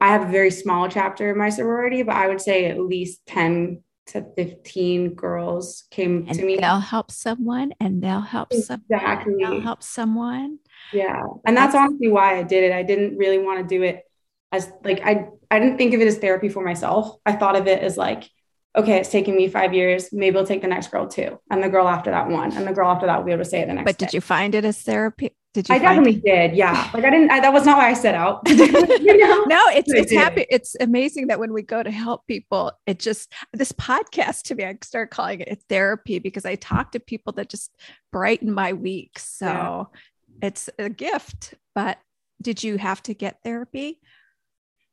I 0.00 0.08
have 0.08 0.28
a 0.28 0.32
very 0.32 0.50
small 0.50 0.88
chapter 0.88 1.30
in 1.30 1.38
my 1.38 1.50
sorority, 1.50 2.02
but 2.02 2.16
I 2.16 2.28
would 2.28 2.40
say 2.40 2.66
at 2.66 2.80
least 2.80 3.20
10 3.26 3.82
to 4.08 4.24
15 4.36 5.14
girls 5.14 5.84
came 5.90 6.26
and 6.28 6.38
to 6.38 6.44
me. 6.44 6.56
They'll 6.56 6.78
help 6.78 7.10
someone 7.10 7.72
and 7.80 8.02
they'll 8.02 8.20
help 8.20 8.52
exactly. 8.52 8.86
someone. 8.88 9.38
They'll 9.38 9.60
help 9.60 9.82
someone. 9.82 10.58
Yeah. 10.92 11.22
And 11.44 11.56
that's, 11.56 11.74
that's 11.74 11.88
honestly 11.88 12.08
why 12.08 12.38
I 12.38 12.42
did 12.42 12.64
it. 12.64 12.72
I 12.72 12.82
didn't 12.82 13.16
really 13.16 13.38
want 13.38 13.60
to 13.60 13.74
do 13.74 13.82
it 13.82 14.04
as 14.52 14.70
like 14.84 15.00
I 15.04 15.28
I 15.50 15.58
didn't 15.58 15.76
think 15.76 15.94
of 15.94 16.00
it 16.00 16.06
as 16.06 16.18
therapy 16.18 16.48
for 16.48 16.64
myself. 16.64 17.16
I 17.26 17.32
thought 17.32 17.56
of 17.56 17.66
it 17.66 17.82
as 17.82 17.96
like 17.96 18.28
okay, 18.76 18.98
it's 18.98 19.08
taking 19.08 19.36
me 19.36 19.48
five 19.48 19.72
years. 19.72 20.12
Maybe 20.12 20.34
we 20.34 20.40
will 20.40 20.46
take 20.46 20.60
the 20.60 20.68
next 20.68 20.88
girl 20.88 21.08
too. 21.08 21.40
And 21.50 21.62
the 21.62 21.68
girl 21.68 21.88
after 21.88 22.10
that 22.10 22.28
one. 22.28 22.52
And 22.52 22.66
the 22.66 22.72
girl 22.72 22.90
after 22.90 23.06
that 23.06 23.16
We'll 23.16 23.26
be 23.26 23.32
able 23.32 23.44
to 23.44 23.50
say 23.50 23.60
it 23.60 23.68
the 23.68 23.74
next 23.74 23.86
But 23.86 23.98
did 23.98 24.10
day. 24.10 24.16
you 24.16 24.20
find 24.20 24.54
it 24.54 24.64
as 24.64 24.80
therapy 24.82 25.30
Did 25.54 25.68
you? 25.68 25.74
I 25.74 25.78
definitely 25.78 26.20
did. 26.20 26.54
Yeah. 26.54 26.90
Like 26.94 27.04
I 27.04 27.10
didn't. 27.10 27.30
I, 27.30 27.40
that 27.40 27.52
was 27.52 27.64
not 27.64 27.78
why 27.78 27.88
I 27.88 27.94
set 27.94 28.14
out. 28.14 28.42
you 28.48 29.16
know? 29.18 29.44
No, 29.44 29.62
it's 29.68 29.92
it's 29.92 30.12
happy. 30.12 30.46
It's 30.50 30.76
amazing 30.80 31.28
that 31.28 31.38
when 31.38 31.52
we 31.52 31.62
go 31.62 31.82
to 31.82 31.90
help 31.90 32.26
people, 32.26 32.72
it 32.86 32.98
just 32.98 33.32
this 33.52 33.72
podcast 33.72 34.42
to 34.44 34.54
me. 34.54 34.64
I 34.64 34.76
start 34.82 35.10
calling 35.10 35.40
it 35.40 35.62
therapy 35.68 36.18
because 36.18 36.44
I 36.44 36.56
talk 36.56 36.92
to 36.92 37.00
people 37.00 37.32
that 37.34 37.48
just 37.48 37.74
brighten 38.12 38.52
my 38.52 38.72
week. 38.74 39.18
So 39.18 39.46
yeah. 39.46 40.48
it's 40.48 40.70
a 40.78 40.88
gift. 40.88 41.54
But 41.74 41.98
did 42.40 42.62
you 42.62 42.76
have 42.76 43.02
to 43.04 43.14
get 43.14 43.42
therapy? 43.42 44.00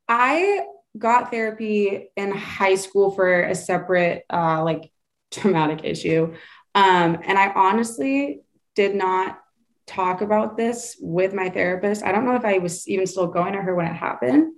I 0.08 0.66
got 0.98 1.32
therapy 1.32 2.10
in 2.16 2.32
high 2.32 2.76
school 2.76 3.12
for 3.12 3.44
a 3.44 3.56
separate 3.56 4.26
uh, 4.32 4.64
like 4.64 4.92
traumatic 5.32 5.82
issue. 5.84 6.34
Um, 6.76 7.20
and 7.24 7.38
I 7.38 7.52
honestly 7.54 8.42
did 8.76 8.96
not 8.96 9.40
talk 9.86 10.22
about 10.22 10.58
this 10.58 10.98
with 11.00 11.34
my 11.34 11.50
therapist. 11.50 12.04
I 12.04 12.12
don't 12.12 12.26
know 12.26 12.36
if 12.36 12.46
I 12.46 12.60
was 12.60 12.88
even 12.88 13.06
still 13.06 13.28
going 13.28 13.54
to 13.54 13.62
her 13.62 13.76
when 13.76 13.86
it 13.86 13.94
happened. 13.94 14.54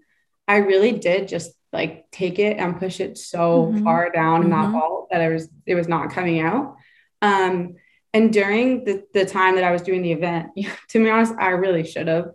I 0.47 0.57
really 0.57 0.91
did 0.91 1.27
just 1.27 1.51
like 1.73 2.05
take 2.11 2.39
it 2.39 2.57
and 2.57 2.79
push 2.79 2.99
it 2.99 3.17
so 3.17 3.67
mm-hmm. 3.67 3.83
far 3.83 4.11
down 4.11 4.43
in 4.43 4.49
mm-hmm. 4.49 4.71
that 4.73 4.79
hole 4.79 5.07
that 5.11 5.21
it 5.21 5.33
was 5.33 5.49
it 5.65 5.75
was 5.75 5.87
not 5.87 6.11
coming 6.11 6.39
out. 6.39 6.75
Um, 7.21 7.75
and 8.13 8.31
during 8.31 8.85
the, 8.85 9.03
the 9.13 9.25
time 9.25 9.55
that 9.55 9.65
I 9.65 9.71
was 9.71 9.81
doing 9.81 10.01
the 10.01 10.13
event, 10.13 10.51
to 10.89 11.03
be 11.03 11.09
honest, 11.09 11.33
I 11.37 11.49
really 11.49 11.83
should 11.83 12.07
have. 12.07 12.31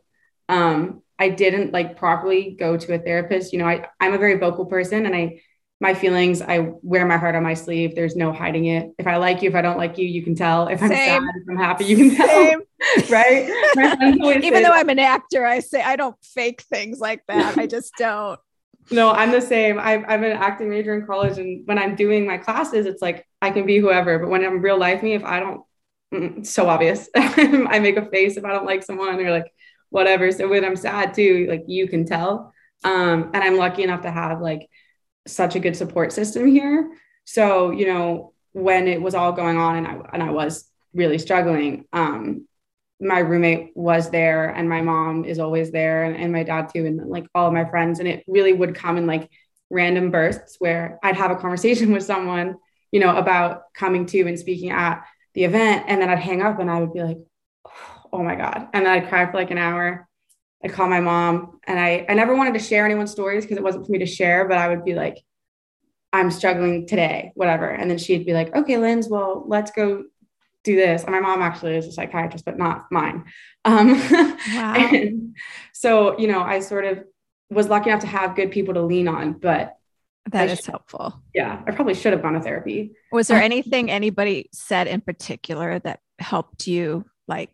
Um, 0.49 1.03
I 1.21 1.29
didn't 1.29 1.73
like 1.73 1.99
properly 1.99 2.57
go 2.59 2.77
to 2.77 2.95
a 2.95 2.99
therapist. 2.99 3.53
You 3.53 3.61
know, 3.61 3.67
I, 3.67 3.87
I'm 4.01 4.15
a 4.15 4.19
very 4.19 4.39
vocal 4.39 4.65
person 4.65 5.07
and 5.07 5.15
I 5.15 5.43
my 5.83 5.95
feelings, 5.95 6.43
I 6.43 6.73
wear 6.83 7.07
my 7.07 7.17
heart 7.17 7.35
on 7.35 7.43
my 7.43 7.55
sleeve. 7.55 7.95
There's 7.95 8.15
no 8.15 8.33
hiding 8.33 8.67
it. 8.67 8.91
If 8.99 9.07
I 9.07 9.17
like 9.17 9.41
you, 9.41 9.49
if 9.49 9.55
I 9.55 9.63
don't 9.63 9.79
like 9.79 9.97
you, 9.97 10.07
you 10.07 10.23
can 10.23 10.35
tell. 10.35 10.69
If 10.69 10.83
I'm 10.83 10.91
Same. 10.91 11.23
sad, 11.23 11.35
if 11.37 11.49
I'm 11.49 11.57
happy, 11.57 11.85
you 11.87 11.97
can 11.97 12.17
tell. 12.17 12.61
right? 13.11 13.49
Even 14.45 14.63
though 14.63 14.73
I'm 14.73 14.91
an 14.91 14.99
actor, 14.99 15.47
I 15.47 15.61
say 15.61 15.81
I 15.81 15.97
don't 15.97 16.17
fake 16.23 16.61
things 16.63 17.01
like 17.01 17.23
that. 17.29 17.57
I 17.57 17.67
just 17.67 17.95
don't. 17.97 18.39
No, 18.91 19.11
I'm 19.11 19.31
the 19.31 19.41
same. 19.41 19.79
I'm, 19.79 20.05
I'm 20.07 20.23
an 20.23 20.33
acting 20.33 20.69
major 20.69 20.95
in 20.95 21.07
college. 21.07 21.39
And 21.39 21.67
when 21.67 21.79
I'm 21.79 21.95
doing 21.95 22.27
my 22.27 22.37
classes, 22.37 22.85
it's 22.85 23.01
like 23.01 23.27
I 23.41 23.51
can 23.51 23.65
be 23.65 23.79
whoever. 23.79 24.19
But 24.19 24.29
when 24.29 24.45
I'm 24.45 24.61
real 24.61 24.79
life 24.79 25.03
me, 25.03 25.15
if 25.15 25.25
I 25.25 25.41
don't, 25.41 25.63
it's 26.13 26.51
so 26.51 26.69
obvious. 26.69 27.09
I 27.17 27.79
make 27.79 27.97
a 27.97 28.05
face 28.05 28.37
if 28.37 28.45
I 28.45 28.53
don't 28.53 28.67
like 28.67 28.83
someone 28.83 29.19
or 29.19 29.31
like 29.31 29.51
whatever. 29.91 30.33
So 30.33 30.49
when 30.49 30.65
I'm 30.65 30.77
sad 30.77 31.15
too, 31.15 31.47
like 31.49 31.65
you 31.67 31.87
can 31.89 32.07
tell. 32.07 32.53
Um, 32.83 33.31
and 33.35 33.45
I'm 33.45 33.57
lucky 33.57 33.83
enough 33.83 34.03
to 34.03 34.11
have 34.11 34.41
like 34.41 34.69
such 35.27 35.55
a 35.55 35.61
good 35.61 35.77
support 35.77 36.13
system 36.13 36.47
here. 36.47 36.91
So, 37.25 37.71
you 37.71 37.87
know, 37.87 38.33
when 38.53 38.89
it 38.89 39.01
was 39.01 39.15
all 39.15 39.33
going 39.33 39.59
on 39.59 39.77
and 39.77 39.87
I 39.87 39.99
and 40.13 40.23
I 40.23 40.31
was 40.31 40.69
really 40.95 41.19
struggling, 41.19 41.85
um, 41.93 42.49
my 43.01 43.19
roommate 43.19 43.73
was 43.75 44.11
there 44.11 44.51
and 44.51 44.69
my 44.69 44.81
mom 44.83 45.25
is 45.25 45.39
always 45.39 45.71
there 45.71 46.05
and, 46.05 46.17
and 46.17 46.33
my 46.33 46.43
dad 46.43 46.71
too, 46.73 46.87
and 46.87 47.09
like 47.09 47.27
all 47.35 47.47
of 47.47 47.53
my 47.53 47.65
friends. 47.65 47.99
And 47.99 48.09
it 48.09 48.25
really 48.27 48.53
would 48.53 48.75
come 48.75 48.97
in 48.97 49.07
like 49.07 49.31
random 49.71 50.11
bursts 50.11 50.57
where 50.59 50.99
I'd 51.03 51.17
have 51.17 51.31
a 51.31 51.37
conversation 51.37 51.93
with 51.93 52.03
someone, 52.03 52.57
you 52.91 53.01
know, 53.01 53.17
about 53.17 53.73
coming 53.75 54.07
to 54.07 54.23
and 54.23 54.39
speaking 54.39 54.71
at 54.71 55.05
the 55.35 55.45
event. 55.45 55.85
And 55.89 56.01
then 56.01 56.11
I'd 56.11 56.19
hang 56.19 56.43
up 56.43 56.59
and 56.59 56.71
I 56.71 56.81
would 56.81 56.93
be 56.93 57.03
like, 57.03 57.19
oh 57.67 58.00
my 58.19 58.35
God. 58.35 58.69
And 58.73 58.87
then 58.87 58.93
I'd 58.93 59.09
cry 59.09 59.31
for 59.31 59.37
like 59.37 59.51
an 59.51 59.59
hour. 59.59 60.09
I'd 60.63 60.73
call 60.73 60.89
my 60.89 61.01
mom 61.01 61.61
and 61.67 61.81
I, 61.81 62.05
I 62.09 62.15
never 62.15 62.37
wanted 62.37 62.55
to 62.55 62.61
share 62.61 62.85
anyone's 62.85 63.11
stories 63.11 63.45
because 63.45 63.57
it 63.57 63.63
wasn't 63.63 63.87
for 63.87 63.93
me 63.93 63.99
to 63.99 64.07
share, 64.07 64.47
but 64.47 64.59
I 64.59 64.69
would 64.69 64.85
be 64.85 64.95
like, 64.95 65.19
I'm 66.13 66.31
struggling 66.31 66.87
today, 66.87 67.33
whatever. 67.35 67.69
And 67.69 67.91
then 67.91 67.99
she'd 67.99 68.27
be 68.27 68.35
like, 68.35 68.55
okay, 68.55 68.77
Linz, 68.77 69.09
well, 69.09 69.45
let's 69.47 69.71
go 69.71 70.05
do 70.65 70.77
this. 70.77 71.03
And 71.03 71.13
my 71.13 71.21
mom 71.21 71.41
actually 71.41 71.77
is 71.77 71.87
a 71.87 71.93
psychiatrist, 71.93 72.45
but 72.45 72.59
not 72.59 72.87
mine. 72.91 73.25
Um, 73.65 73.93
wow. 74.55 74.91
so, 75.73 76.19
you 76.19 76.27
know, 76.27 76.43
I 76.43 76.61
sort 76.61 76.85
of 76.85 77.05
was 77.49 77.69
lucky 77.69 77.91
enough 77.91 78.03
to 78.03 78.07
have 78.07 78.37
good 78.37 78.51
people 78.51 78.75
to 78.75 78.83
lean 78.83 79.09
on, 79.09 79.35
but 79.35 79.77
that 80.31 80.49
I 80.49 80.53
is 80.53 80.59
should, 80.59 80.67
helpful. 80.67 81.23
Yeah. 81.35 81.63
I 81.67 81.71
probably 81.71 81.95
should 81.95 82.13
have 82.13 82.23
gone 82.23 82.35
to 82.35 82.41
therapy. 82.41 82.93
Was 83.13 83.29
there 83.29 83.41
anything 83.41 83.91
anybody 83.91 84.51
said 84.53 84.87
in 84.87 85.01
particular 85.01 85.79
that 85.79 86.01
helped 86.19 86.67
you 86.67 87.05
like 87.27 87.51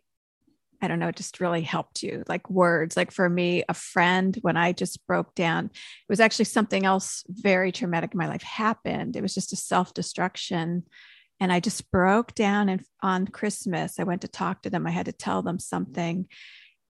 I 0.81 0.87
don't 0.87 0.99
know, 0.99 1.07
it 1.07 1.15
just 1.15 1.39
really 1.39 1.61
helped 1.61 2.03
you, 2.03 2.23
like 2.27 2.49
words. 2.49 2.95
Like 2.95 3.11
for 3.11 3.27
me, 3.29 3.63
a 3.67 3.73
friend, 3.73 4.37
when 4.41 4.57
I 4.57 4.73
just 4.73 5.05
broke 5.07 5.33
down, 5.33 5.65
it 5.65 6.09
was 6.09 6.19
actually 6.19 6.45
something 6.45 6.85
else 6.85 7.23
very 7.27 7.71
traumatic 7.71 8.13
in 8.13 8.17
my 8.17 8.27
life 8.27 8.43
happened. 8.43 9.15
It 9.15 9.21
was 9.21 9.33
just 9.33 9.53
a 9.53 9.57
self 9.57 9.93
destruction. 9.93 10.83
And 11.39 11.51
I 11.53 11.59
just 11.59 11.91
broke 11.91 12.33
down. 12.33 12.69
And 12.69 12.83
on 13.01 13.27
Christmas, 13.27 13.99
I 13.99 14.03
went 14.03 14.21
to 14.21 14.27
talk 14.27 14.63
to 14.63 14.69
them. 14.69 14.87
I 14.87 14.91
had 14.91 15.05
to 15.05 15.11
tell 15.11 15.41
them 15.41 15.59
something. 15.59 16.27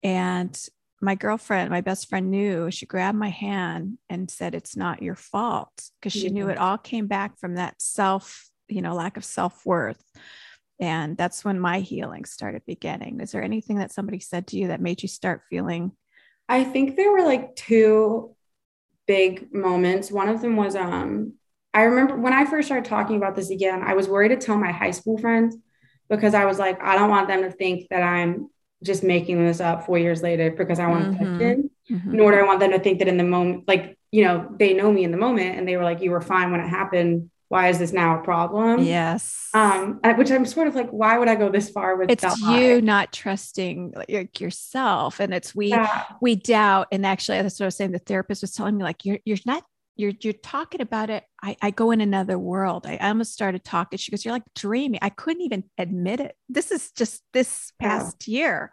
And 0.03 0.58
my 1.01 1.15
girlfriend, 1.15 1.70
my 1.70 1.82
best 1.82 2.10
friend 2.10 2.32
knew, 2.32 2.72
she 2.72 2.86
grabbed 2.86 3.17
my 3.17 3.29
hand 3.29 3.98
and 4.10 4.32
said, 4.32 4.56
It's 4.56 4.75
not 4.75 5.01
your 5.01 5.15
fault. 5.15 5.89
Because 6.00 6.13
she 6.13 6.25
yeah. 6.25 6.34
knew 6.34 6.50
it 6.50 6.58
mm. 6.58 6.62
all 6.62 6.77
came 6.77 7.08
back 7.08 7.38
from 7.39 7.56
that 7.56 7.82
self, 7.82 8.50
you 8.67 8.82
know, 8.82 8.96
lack 8.96 9.17
of 9.17 9.25
self 9.25 9.65
worth. 9.65 10.01
And 10.79 11.17
that's 11.17 11.43
when 11.43 11.60
my 11.60 11.79
healing 11.79 12.25
started 12.25 12.62
beginning. 12.67 13.19
Is 13.19 13.31
there 13.31 13.43
anything 13.43 13.79
that 13.79 13.91
somebody 13.91 14.19
said 14.19 14.48
to 14.48 14.57
you 14.57 14.67
that 14.67 14.81
made 14.81 15.01
you 15.01 15.10
start 15.10 15.41
feeling? 15.50 15.91
I 16.48 16.63
think 16.63 16.96
there 16.96 17.12
were 17.12 17.24
like 17.24 17.55
two 17.55 18.36
big 19.07 19.53
moments. 19.53 20.12
One 20.12 20.29
of 20.29 20.41
them 20.41 20.55
was 20.55 20.75
um 20.75 21.34
I 21.74 21.84
remember 21.84 22.15
when 22.17 22.34
I 22.34 22.46
first 22.46 22.67
started 22.67 22.86
talking 22.86 23.17
about 23.17 23.36
this 23.36 23.50
again, 23.50 23.84
I 23.84 23.93
was 23.93 24.07
worried 24.07 24.29
to 24.29 24.38
tell 24.38 24.57
my 24.57 24.72
high 24.72 24.91
school 24.91 25.17
friends 25.17 25.55
because 26.10 26.34
I 26.34 26.46
was 26.46 26.60
like, 26.60 26.81
I 26.81 26.96
don't 26.96 27.10
want 27.10 27.27
them 27.27 27.43
to 27.43 27.51
think 27.51 27.88
that 27.89 28.01
I'm 28.01 28.50
just 28.84 29.03
making 29.03 29.43
this 29.43 29.60
up 29.60 29.86
four 29.86 29.98
years 29.98 30.22
later 30.22 30.51
because 30.51 30.79
I 30.79 30.88
want 30.88 31.05
mm-hmm. 31.05 31.36
attention. 31.36 31.69
Mm-hmm. 31.91 32.15
Nor 32.15 32.31
do 32.31 32.38
I 32.38 32.43
want 32.43 32.60
them 32.60 32.72
to 32.72 32.79
think 32.79 33.00
that 33.00 33.07
in 33.07 33.17
the 33.17 33.24
moment, 33.24 33.67
like, 33.67 33.98
you 34.12 34.24
know, 34.24 34.48
they 34.57 34.74
know 34.74 34.91
me 34.91 35.03
in 35.03 35.12
the 35.12 35.17
moment 35.17 35.57
and 35.57 35.67
they 35.67 35.77
were 35.77 35.84
like, 35.84 36.01
you 36.01 36.12
were 36.12 36.22
fine 36.22 36.51
when 36.51 36.62
it 36.62 36.67
happened 36.67 37.29
why 37.49 37.69
is 37.69 37.79
this 37.79 37.93
now 37.93 38.19
a 38.19 38.23
problem? 38.23 38.83
Yes. 38.83 39.49
Um, 39.53 39.99
which 40.17 40.31
I'm 40.31 40.45
sort 40.45 40.67
of 40.67 40.75
like, 40.75 40.89
why 40.89 41.17
would 41.17 41.29
I 41.29 41.35
go 41.35 41.49
this 41.49 41.69
far 41.69 41.95
with 41.95 42.11
it's 42.11 42.39
you 42.41 42.81
not 42.81 43.13
trusting 43.13 43.93
like 43.95 44.39
yourself, 44.39 45.19
and 45.19 45.33
it's 45.33 45.55
we 45.55 45.67
yeah. 45.67 46.03
we 46.21 46.35
doubt. 46.35 46.87
And 46.91 47.05
actually, 47.05 47.41
that's 47.41 47.59
what 47.59 47.65
I 47.65 47.67
was 47.67 47.77
saying. 47.77 47.91
The 47.91 47.99
therapist 47.99 48.41
was 48.41 48.51
telling 48.51 48.77
me 48.77 48.83
like, 48.83 49.05
you're 49.05 49.19
you're 49.25 49.37
not 49.45 49.63
you're 49.97 50.13
you're 50.21 50.33
talking 50.33 50.81
about 50.81 51.09
it. 51.09 51.23
I, 51.41 51.57
I 51.61 51.71
go 51.71 51.91
in 51.91 52.01
another 52.01 52.37
world. 52.37 52.85
I 52.85 52.97
almost 52.97 53.33
started 53.33 53.63
talking. 53.63 53.97
She 53.97 54.11
goes, 54.11 54.23
You're 54.23 54.33
like 54.33 54.53
dreaming. 54.55 54.99
I 55.01 55.09
couldn't 55.09 55.41
even 55.41 55.63
admit 55.77 56.19
it. 56.19 56.35
This 56.47 56.71
is 56.71 56.91
just 56.91 57.23
this 57.33 57.71
past 57.79 58.27
yeah. 58.27 58.39
year. 58.39 58.71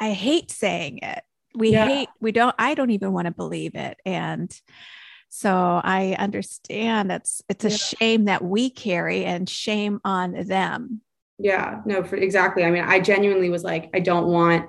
I 0.00 0.12
hate 0.12 0.50
saying 0.50 0.98
it. 1.02 1.22
We 1.54 1.72
yeah. 1.72 1.86
hate, 1.86 2.08
we 2.20 2.32
don't, 2.32 2.54
I 2.58 2.74
don't 2.74 2.90
even 2.90 3.12
want 3.12 3.26
to 3.26 3.30
believe 3.32 3.74
it. 3.74 3.98
And 4.04 4.52
so 5.34 5.80
I 5.82 6.14
understand 6.18 7.10
it's 7.10 7.42
it's 7.48 7.64
a 7.64 7.70
yeah. 7.70 7.76
shame 7.76 8.24
that 8.26 8.44
we 8.44 8.68
carry 8.68 9.24
and 9.24 9.48
shame 9.48 9.98
on 10.04 10.32
them. 10.46 11.00
Yeah, 11.38 11.80
no, 11.86 12.04
for 12.04 12.16
exactly. 12.16 12.64
I 12.64 12.70
mean, 12.70 12.84
I 12.84 13.00
genuinely 13.00 13.48
was 13.48 13.64
like, 13.64 13.88
I 13.94 14.00
don't 14.00 14.26
want, 14.26 14.66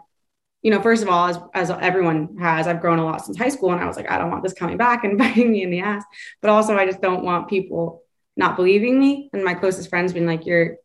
you 0.62 0.72
know, 0.72 0.82
first 0.82 1.04
of 1.04 1.10
all, 1.10 1.28
as 1.28 1.38
as 1.54 1.70
everyone 1.70 2.38
has, 2.40 2.66
I've 2.66 2.80
grown 2.80 3.00
a 3.00 3.04
lot 3.04 3.26
since 3.26 3.38
high 3.38 3.50
school, 3.50 3.74
and 3.74 3.82
I 3.82 3.86
was 3.86 3.98
like, 3.98 4.10
I 4.10 4.18
don't 4.18 4.32
want 4.32 4.42
this 4.42 4.54
coming 4.54 4.78
back 4.78 5.04
and 5.04 5.18
biting 5.18 5.52
me 5.52 5.64
in 5.64 5.70
the 5.70 5.82
ass. 5.82 6.06
But 6.42 6.50
also, 6.50 6.78
I 6.78 6.86
just 6.86 7.02
don't 7.02 7.26
want 7.26 7.50
people 7.50 8.02
not 8.38 8.56
believing 8.56 8.98
me. 8.98 9.30
And 9.34 9.44
my 9.44 9.56
closest 9.56 9.90
friends 9.90 10.14
being 10.14 10.26
like, 10.26 10.46
you're 10.46 10.78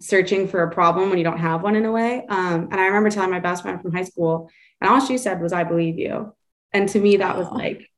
searching 0.00 0.48
for 0.48 0.64
a 0.64 0.70
problem 0.72 1.10
when 1.10 1.18
you 1.18 1.24
don't 1.24 1.38
have 1.38 1.62
one 1.62 1.76
in 1.76 1.84
a 1.84 1.92
way. 1.92 2.26
Um, 2.28 2.70
and 2.72 2.74
I 2.74 2.86
remember 2.86 3.08
telling 3.08 3.30
my 3.30 3.38
best 3.38 3.62
friend 3.62 3.80
from 3.80 3.92
high 3.92 4.02
school, 4.02 4.50
and 4.80 4.90
all 4.90 4.98
she 4.98 5.16
said 5.16 5.40
was, 5.40 5.52
I 5.52 5.62
believe 5.62 5.96
you. 5.96 6.34
And 6.72 6.88
to 6.88 6.98
me, 6.98 7.18
that 7.18 7.38
was 7.38 7.48
like, 7.52 7.88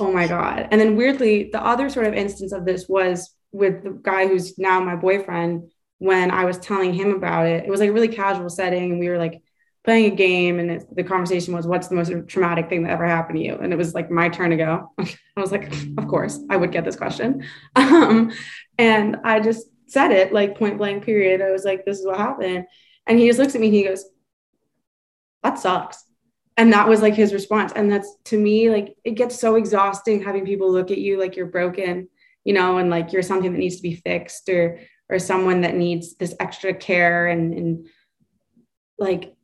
Oh 0.00 0.12
my 0.12 0.26
God. 0.26 0.68
And 0.70 0.80
then 0.80 0.96
weirdly, 0.96 1.50
the 1.52 1.64
other 1.64 1.88
sort 1.88 2.06
of 2.06 2.14
instance 2.14 2.52
of 2.52 2.64
this 2.64 2.88
was 2.88 3.34
with 3.52 3.84
the 3.84 3.98
guy 4.02 4.26
who's 4.26 4.58
now 4.58 4.80
my 4.80 4.96
boyfriend. 4.96 5.70
When 5.98 6.30
I 6.30 6.44
was 6.44 6.58
telling 6.58 6.92
him 6.92 7.12
about 7.12 7.46
it, 7.46 7.64
it 7.64 7.70
was 7.70 7.80
like 7.80 7.90
a 7.90 7.92
really 7.92 8.08
casual 8.08 8.50
setting. 8.50 8.90
And 8.90 9.00
we 9.00 9.08
were 9.08 9.18
like 9.18 9.42
playing 9.84 10.12
a 10.12 10.16
game. 10.16 10.58
And 10.58 10.70
it, 10.70 10.84
the 10.94 11.04
conversation 11.04 11.54
was, 11.54 11.66
What's 11.66 11.88
the 11.88 11.94
most 11.94 12.12
traumatic 12.26 12.68
thing 12.68 12.82
that 12.82 12.90
ever 12.90 13.06
happened 13.06 13.38
to 13.38 13.44
you? 13.44 13.54
And 13.54 13.72
it 13.72 13.76
was 13.76 13.94
like 13.94 14.10
my 14.10 14.28
turn 14.28 14.50
to 14.50 14.56
go. 14.56 14.90
I 14.98 15.40
was 15.40 15.52
like, 15.52 15.72
Of 15.96 16.08
course, 16.08 16.40
I 16.50 16.56
would 16.56 16.72
get 16.72 16.84
this 16.84 16.96
question. 16.96 17.44
Um, 17.76 18.32
and 18.76 19.18
I 19.24 19.38
just 19.38 19.68
said 19.86 20.10
it 20.10 20.32
like 20.32 20.58
point 20.58 20.78
blank, 20.78 21.04
period. 21.04 21.40
I 21.40 21.52
was 21.52 21.64
like, 21.64 21.84
This 21.84 22.00
is 22.00 22.06
what 22.06 22.18
happened. 22.18 22.66
And 23.06 23.18
he 23.18 23.28
just 23.28 23.38
looks 23.38 23.54
at 23.54 23.60
me 23.60 23.68
and 23.68 23.76
he 23.76 23.84
goes, 23.84 24.04
That 25.42 25.58
sucks 25.58 26.04
and 26.56 26.72
that 26.72 26.88
was 26.88 27.02
like 27.02 27.14
his 27.14 27.32
response. 27.32 27.72
And 27.74 27.90
that's 27.90 28.16
to 28.24 28.38
me 28.38 28.70
like 28.70 28.96
it 29.04 29.12
gets 29.12 29.38
so 29.38 29.56
exhausting 29.56 30.22
having 30.22 30.46
people 30.46 30.70
look 30.70 30.90
at 30.90 30.98
you 30.98 31.18
like 31.18 31.36
you're 31.36 31.46
broken 31.46 32.08
you 32.44 32.52
know 32.52 32.78
and 32.78 32.90
like 32.90 33.12
you're 33.12 33.22
something 33.22 33.52
that 33.52 33.58
needs 33.58 33.76
to 33.76 33.82
be 33.82 33.96
fixed 33.96 34.48
or 34.48 34.80
or 35.08 35.18
someone 35.18 35.62
that 35.62 35.74
needs 35.74 36.16
this 36.16 36.34
extra 36.40 36.72
care 36.74 37.26
and 37.26 37.54
and 37.54 37.86
like 38.98 39.34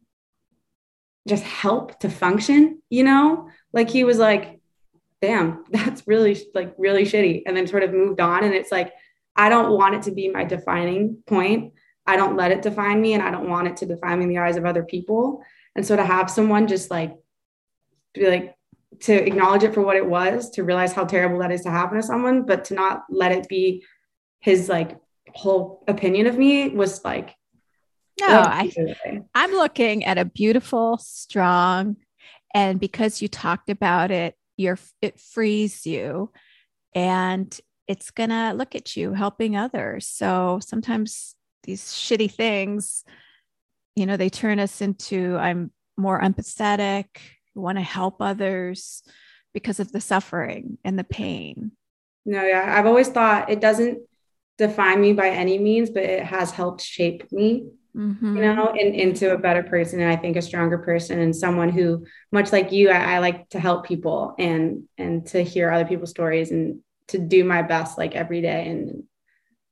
just 1.28 1.42
help 1.44 1.98
to 2.00 2.08
function 2.08 2.80
you 2.88 3.04
know? 3.04 3.48
Like 3.72 3.90
he 3.90 4.04
was 4.04 4.18
like 4.18 4.60
damn 5.20 5.64
that's 5.70 6.06
really 6.06 6.38
like 6.54 6.74
really 6.78 7.04
shitty. 7.04 7.42
And 7.46 7.56
then 7.56 7.66
sort 7.66 7.82
of 7.82 7.92
moved 7.92 8.20
on. 8.20 8.44
And 8.44 8.54
it's 8.54 8.72
like 8.72 8.92
i 9.36 9.48
don't 9.48 9.76
want 9.76 9.94
it 9.94 10.02
to 10.02 10.10
be 10.12 10.28
my 10.28 10.44
defining 10.44 11.22
point. 11.26 11.72
I 12.06 12.16
don't 12.16 12.36
let 12.36 12.50
it 12.50 12.62
define 12.62 13.00
me 13.00 13.14
and 13.14 13.22
I 13.22 13.30
don't 13.30 13.48
want 13.48 13.68
it 13.68 13.76
to 13.78 13.86
define 13.86 14.18
me 14.18 14.24
in 14.24 14.30
the 14.30 14.38
eyes 14.38 14.56
of 14.56 14.64
other 14.64 14.82
people. 14.82 15.44
And 15.76 15.86
so 15.86 15.96
to 15.96 16.04
have 16.04 16.30
someone 16.30 16.66
just 16.66 16.90
like 16.90 17.16
be 18.14 18.28
like 18.28 18.54
to 19.00 19.14
acknowledge 19.14 19.62
it 19.62 19.72
for 19.74 19.82
what 19.82 19.96
it 19.96 20.06
was, 20.06 20.50
to 20.50 20.64
realize 20.64 20.92
how 20.92 21.04
terrible 21.04 21.38
that 21.38 21.52
is 21.52 21.62
to 21.62 21.70
happen 21.70 21.96
to 21.96 22.02
someone, 22.02 22.42
but 22.42 22.64
to 22.66 22.74
not 22.74 23.04
let 23.08 23.32
it 23.32 23.48
be 23.48 23.84
his 24.40 24.68
like 24.68 24.98
whole 25.34 25.84
opinion 25.86 26.26
of 26.26 26.36
me 26.36 26.68
was 26.70 27.04
like 27.04 27.36
no, 28.20 28.40
I, 28.40 28.70
I'm 29.34 29.52
looking 29.52 30.04
at 30.04 30.18
a 30.18 30.24
beautiful, 30.24 30.98
strong, 30.98 31.96
and 32.54 32.78
because 32.78 33.22
you 33.22 33.28
talked 33.28 33.70
about 33.70 34.10
it, 34.10 34.34
you're 34.56 34.78
it 35.00 35.18
frees 35.18 35.86
you, 35.86 36.30
and 36.94 37.58
it's 37.88 38.10
gonna 38.10 38.52
look 38.54 38.74
at 38.74 38.96
you 38.96 39.14
helping 39.14 39.56
others. 39.56 40.06
So 40.06 40.60
sometimes 40.62 41.34
these 41.62 41.84
shitty 41.84 42.30
things, 42.30 43.04
you 43.96 44.06
know, 44.06 44.16
they 44.16 44.30
turn 44.30 44.58
us 44.58 44.80
into 44.80 45.36
I'm 45.36 45.72
more 45.96 46.20
empathetic, 46.20 47.06
want 47.54 47.78
to 47.78 47.82
help 47.82 48.16
others 48.20 49.02
because 49.52 49.80
of 49.80 49.92
the 49.92 50.00
suffering 50.00 50.78
and 50.84 50.98
the 50.98 51.04
pain. 51.04 51.72
No, 52.24 52.44
yeah, 52.44 52.74
I've 52.78 52.86
always 52.86 53.08
thought 53.08 53.50
it 53.50 53.60
doesn't 53.60 54.00
define 54.58 55.00
me 55.00 55.12
by 55.12 55.28
any 55.28 55.58
means, 55.58 55.90
but 55.90 56.02
it 56.02 56.22
has 56.22 56.50
helped 56.50 56.82
shape 56.82 57.30
me, 57.32 57.66
mm-hmm. 57.96 58.36
you 58.36 58.42
know, 58.42 58.72
in, 58.74 58.94
into 58.94 59.32
a 59.32 59.38
better 59.38 59.62
person. 59.62 60.00
And 60.00 60.10
I 60.10 60.16
think 60.16 60.36
a 60.36 60.42
stronger 60.42 60.78
person 60.78 61.18
and 61.18 61.34
someone 61.34 61.70
who, 61.70 62.06
much 62.30 62.52
like 62.52 62.70
you, 62.72 62.90
I, 62.90 63.14
I 63.14 63.18
like 63.18 63.48
to 63.50 63.60
help 63.60 63.86
people 63.86 64.34
and 64.38 64.84
and 64.98 65.26
to 65.28 65.42
hear 65.42 65.70
other 65.70 65.86
people's 65.86 66.10
stories 66.10 66.50
and 66.50 66.80
to 67.08 67.18
do 67.18 67.42
my 67.42 67.62
best 67.62 67.98
like 67.98 68.14
every 68.14 68.40
day 68.40 68.68
and 68.68 69.04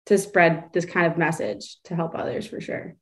to 0.07 0.19
spread 0.19 0.71
this 0.73 0.87
kind 0.87 1.07
of 1.07 1.19
message 1.19 1.77
to 1.85 1.95
help 1.95 2.15
others 2.15 2.47
for 2.47 2.61
sure 2.61 2.97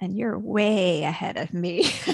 and 0.00 0.16
you're 0.16 0.38
way 0.38 1.02
ahead 1.02 1.36
of 1.36 1.52
me. 1.52 1.90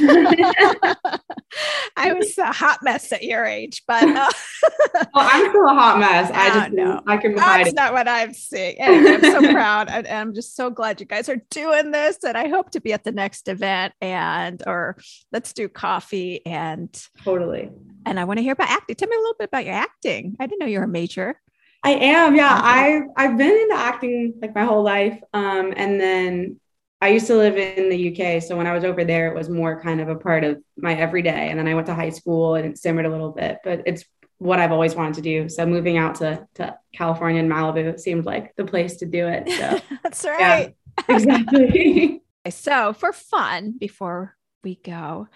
I 1.96 2.12
was 2.12 2.36
a 2.38 2.52
hot 2.52 2.80
mess 2.82 3.12
at 3.12 3.22
your 3.22 3.44
age, 3.44 3.82
but 3.86 4.02
uh, 4.02 4.30
well, 4.94 5.08
I'm 5.14 5.48
still 5.50 5.68
a 5.68 5.74
hot 5.74 5.98
mess. 5.98 6.30
I 6.32 6.48
just 6.50 6.72
know 6.72 7.00
I 7.06 7.16
can 7.16 7.36
hide 7.36 7.60
That's 7.60 7.70
it. 7.70 7.74
not 7.74 7.92
what 7.92 8.08
I'm 8.08 8.32
seeing. 8.32 8.80
Anyway, 8.80 9.14
I'm 9.14 9.20
so 9.20 9.52
proud, 9.52 9.88
and, 9.90 10.06
and 10.06 10.18
I'm 10.18 10.34
just 10.34 10.56
so 10.56 10.70
glad 10.70 11.00
you 11.00 11.06
guys 11.06 11.28
are 11.28 11.40
doing 11.50 11.90
this. 11.90 12.24
And 12.24 12.36
I 12.36 12.48
hope 12.48 12.70
to 12.72 12.80
be 12.80 12.92
at 12.92 13.04
the 13.04 13.12
next 13.12 13.48
event, 13.48 13.94
and 14.00 14.62
or 14.66 14.96
let's 15.32 15.52
do 15.52 15.68
coffee 15.68 16.44
and 16.46 16.90
totally. 17.22 17.70
And 18.06 18.18
I 18.18 18.24
want 18.24 18.38
to 18.38 18.42
hear 18.42 18.52
about 18.52 18.70
acting. 18.70 18.96
Tell 18.96 19.08
me 19.08 19.16
a 19.16 19.20
little 19.20 19.36
bit 19.38 19.48
about 19.48 19.64
your 19.64 19.74
acting. 19.74 20.36
I 20.40 20.46
didn't 20.46 20.60
know 20.60 20.66
you 20.66 20.78
were 20.78 20.84
a 20.84 20.88
major. 20.88 21.40
I 21.84 21.90
am, 21.90 22.34
yeah. 22.34 22.48
I 22.50 23.02
I've 23.16 23.36
been 23.36 23.52
into 23.52 23.74
acting 23.76 24.34
like 24.40 24.54
my 24.54 24.64
whole 24.64 24.82
life, 24.82 25.20
um, 25.34 25.74
and 25.76 26.00
then 26.00 26.58
I 27.04 27.08
used 27.08 27.26
to 27.26 27.36
live 27.36 27.58
in 27.58 27.90
the 27.90 28.10
UK. 28.10 28.42
So 28.42 28.56
when 28.56 28.66
I 28.66 28.72
was 28.72 28.82
over 28.82 29.04
there, 29.04 29.28
it 29.28 29.34
was 29.36 29.50
more 29.50 29.78
kind 29.78 30.00
of 30.00 30.08
a 30.08 30.14
part 30.14 30.42
of 30.42 30.62
my 30.78 30.96
everyday. 30.96 31.50
And 31.50 31.58
then 31.58 31.68
I 31.68 31.74
went 31.74 31.86
to 31.88 31.94
high 31.94 32.08
school 32.08 32.54
and 32.54 32.64
it 32.64 32.78
simmered 32.78 33.04
a 33.04 33.10
little 33.10 33.30
bit, 33.30 33.58
but 33.62 33.82
it's 33.84 34.06
what 34.38 34.58
I've 34.58 34.72
always 34.72 34.94
wanted 34.94 35.16
to 35.16 35.20
do. 35.20 35.50
So 35.50 35.66
moving 35.66 35.98
out 35.98 36.14
to, 36.16 36.48
to 36.54 36.78
California 36.94 37.42
and 37.42 37.52
Malibu 37.52 38.00
seemed 38.00 38.24
like 38.24 38.56
the 38.56 38.64
place 38.64 38.96
to 38.96 39.06
do 39.06 39.28
it. 39.28 39.50
So 39.50 39.80
that's 40.02 40.24
right. 40.24 40.74
Yeah, 40.96 41.04
exactly. 41.14 42.22
so 42.48 42.94
for 42.94 43.12
fun, 43.12 43.72
before 43.72 44.34
we 44.62 44.76
go, 44.76 45.28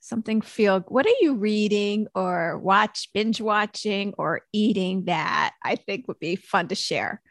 something 0.00 0.40
feel 0.40 0.80
what 0.88 1.06
are 1.06 1.20
you 1.20 1.36
reading 1.36 2.08
or 2.16 2.58
watch 2.58 3.10
binge 3.14 3.40
watching 3.40 4.12
or 4.18 4.40
eating 4.52 5.04
that 5.04 5.54
I 5.62 5.76
think 5.76 6.08
would 6.08 6.18
be 6.18 6.34
fun 6.34 6.66
to 6.66 6.74
share? 6.74 7.22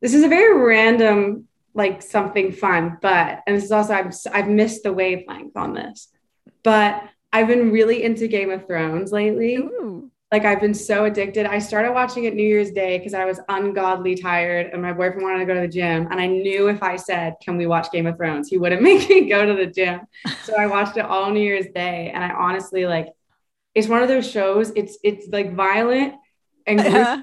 This 0.00 0.14
is 0.14 0.22
a 0.22 0.28
very 0.28 0.56
random 0.56 1.48
like 1.74 2.02
something 2.02 2.52
fun, 2.52 2.98
but 3.00 3.42
and 3.46 3.56
this 3.56 3.64
is 3.64 3.72
also 3.72 3.94
I've 3.94 4.14
I've 4.32 4.48
missed 4.48 4.82
the 4.82 4.92
wavelength 4.92 5.56
on 5.56 5.74
this, 5.74 6.08
but 6.62 7.02
I've 7.32 7.46
been 7.46 7.70
really 7.70 8.02
into 8.02 8.26
Game 8.26 8.50
of 8.50 8.66
Thrones 8.66 9.12
lately. 9.12 9.56
Ooh. 9.56 10.10
Like 10.32 10.44
I've 10.44 10.60
been 10.60 10.74
so 10.74 11.04
addicted. 11.06 11.46
I 11.46 11.58
started 11.58 11.92
watching 11.92 12.24
it 12.24 12.34
New 12.34 12.46
Year's 12.46 12.70
Day 12.70 12.98
because 12.98 13.14
I 13.14 13.24
was 13.24 13.40
ungodly 13.48 14.14
tired 14.14 14.70
and 14.72 14.80
my 14.80 14.92
boyfriend 14.92 15.22
wanted 15.22 15.40
to 15.40 15.44
go 15.44 15.54
to 15.54 15.60
the 15.60 15.68
gym. 15.68 16.06
And 16.08 16.20
I 16.20 16.26
knew 16.26 16.68
if 16.68 16.82
I 16.84 16.94
said, 16.96 17.34
Can 17.42 17.56
we 17.56 17.66
watch 17.66 17.90
Game 17.90 18.06
of 18.06 18.16
Thrones? 18.16 18.48
He 18.48 18.58
wouldn't 18.58 18.82
make 18.90 19.08
me 19.08 19.28
go 19.28 19.44
to 19.46 19.54
the 19.54 19.66
gym. 19.66 20.00
So 20.44 20.56
I 20.56 20.66
watched 20.66 20.96
it 20.96 21.04
all 21.04 21.30
New 21.30 21.40
Year's 21.40 21.66
Day. 21.74 22.10
And 22.12 22.24
I 22.24 22.30
honestly 22.30 22.86
like 22.86 23.08
it's 23.74 23.86
one 23.88 24.02
of 24.02 24.08
those 24.08 24.28
shows, 24.28 24.70
it's 24.70 24.98
it's 25.04 25.28
like 25.28 25.54
violent 25.54 26.14
and 26.66 26.80
uh-huh 26.80 27.22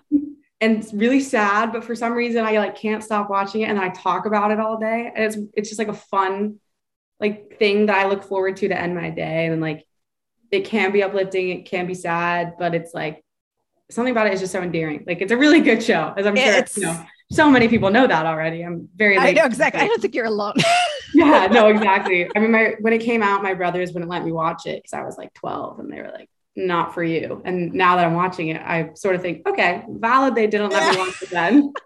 and 0.61 0.77
it's 0.77 0.93
really 0.93 1.19
sad 1.19 1.71
but 1.71 1.83
for 1.83 1.95
some 1.95 2.13
reason 2.13 2.43
i 2.43 2.57
like 2.57 2.75
can't 2.75 3.03
stop 3.03 3.29
watching 3.29 3.61
it 3.61 3.69
and 3.69 3.79
i 3.79 3.89
talk 3.89 4.25
about 4.25 4.51
it 4.51 4.59
all 4.59 4.77
day 4.77 5.11
and 5.13 5.23
it's 5.23 5.37
it's 5.53 5.69
just 5.69 5.79
like 5.79 5.87
a 5.87 5.93
fun 5.93 6.59
like 7.19 7.57
thing 7.57 7.85
that 7.87 7.97
i 7.97 8.07
look 8.07 8.23
forward 8.23 8.55
to 8.57 8.67
to 8.67 8.79
end 8.79 8.95
my 8.95 9.09
day 9.09 9.47
and 9.47 9.61
like 9.61 9.85
it 10.51 10.65
can 10.65 10.91
be 10.91 11.03
uplifting 11.03 11.49
it 11.49 11.65
can 11.65 11.85
be 11.85 11.93
sad 11.93 12.53
but 12.57 12.73
it's 12.73 12.93
like 12.93 13.23
something 13.89 14.11
about 14.11 14.27
it 14.27 14.33
is 14.33 14.41
just 14.41 14.51
so 14.51 14.61
endearing. 14.61 15.03
Like 15.07 15.21
it's 15.21 15.31
a 15.31 15.37
really 15.37 15.61
good 15.61 15.81
show 15.81 16.13
as 16.17 16.25
i'm 16.25 16.35
sure 16.35 16.53
it's, 16.53 16.77
you 16.77 16.83
know 16.83 17.05
so 17.29 17.49
many 17.49 17.67
people 17.67 17.89
know 17.89 18.07
that 18.07 18.25
already. 18.25 18.63
I'm 18.63 18.87
very 18.95 19.17
i 19.17 19.33
know 19.33 19.43
exactly. 19.43 19.81
I 19.81 19.87
don't 19.87 20.01
think 20.01 20.15
you're 20.15 20.25
alone. 20.25 20.53
Yeah 21.13 21.47
no 21.47 21.69
exactly. 21.69 22.29
I 22.35 22.39
mean 22.39 22.51
my 22.51 22.75
when 22.81 22.93
it 22.93 22.99
came 22.99 23.23
out 23.23 23.41
my 23.41 23.53
brothers 23.53 23.93
wouldn't 23.93 24.11
let 24.11 24.25
me 24.25 24.31
watch 24.31 24.65
it 24.65 24.83
because 24.83 24.93
i 24.93 25.03
was 25.03 25.17
like 25.17 25.33
12 25.33 25.79
and 25.79 25.91
they 25.91 26.01
were 26.01 26.11
like 26.11 26.29
not 26.57 26.93
for 26.93 27.03
you. 27.03 27.41
And 27.45 27.71
now 27.73 27.95
that 27.95 28.05
I'm 28.05 28.15
watching 28.15 28.49
it, 28.49 28.61
I 28.61 28.89
sort 28.95 29.15
of 29.15 29.21
think, 29.21 29.47
okay, 29.47 29.83
valid. 29.87 30.35
They 30.35 30.47
didn't 30.47 30.71
let 30.71 30.93
me 30.93 30.99
watch 30.99 31.21
it 31.21 31.29
then. 31.29 31.71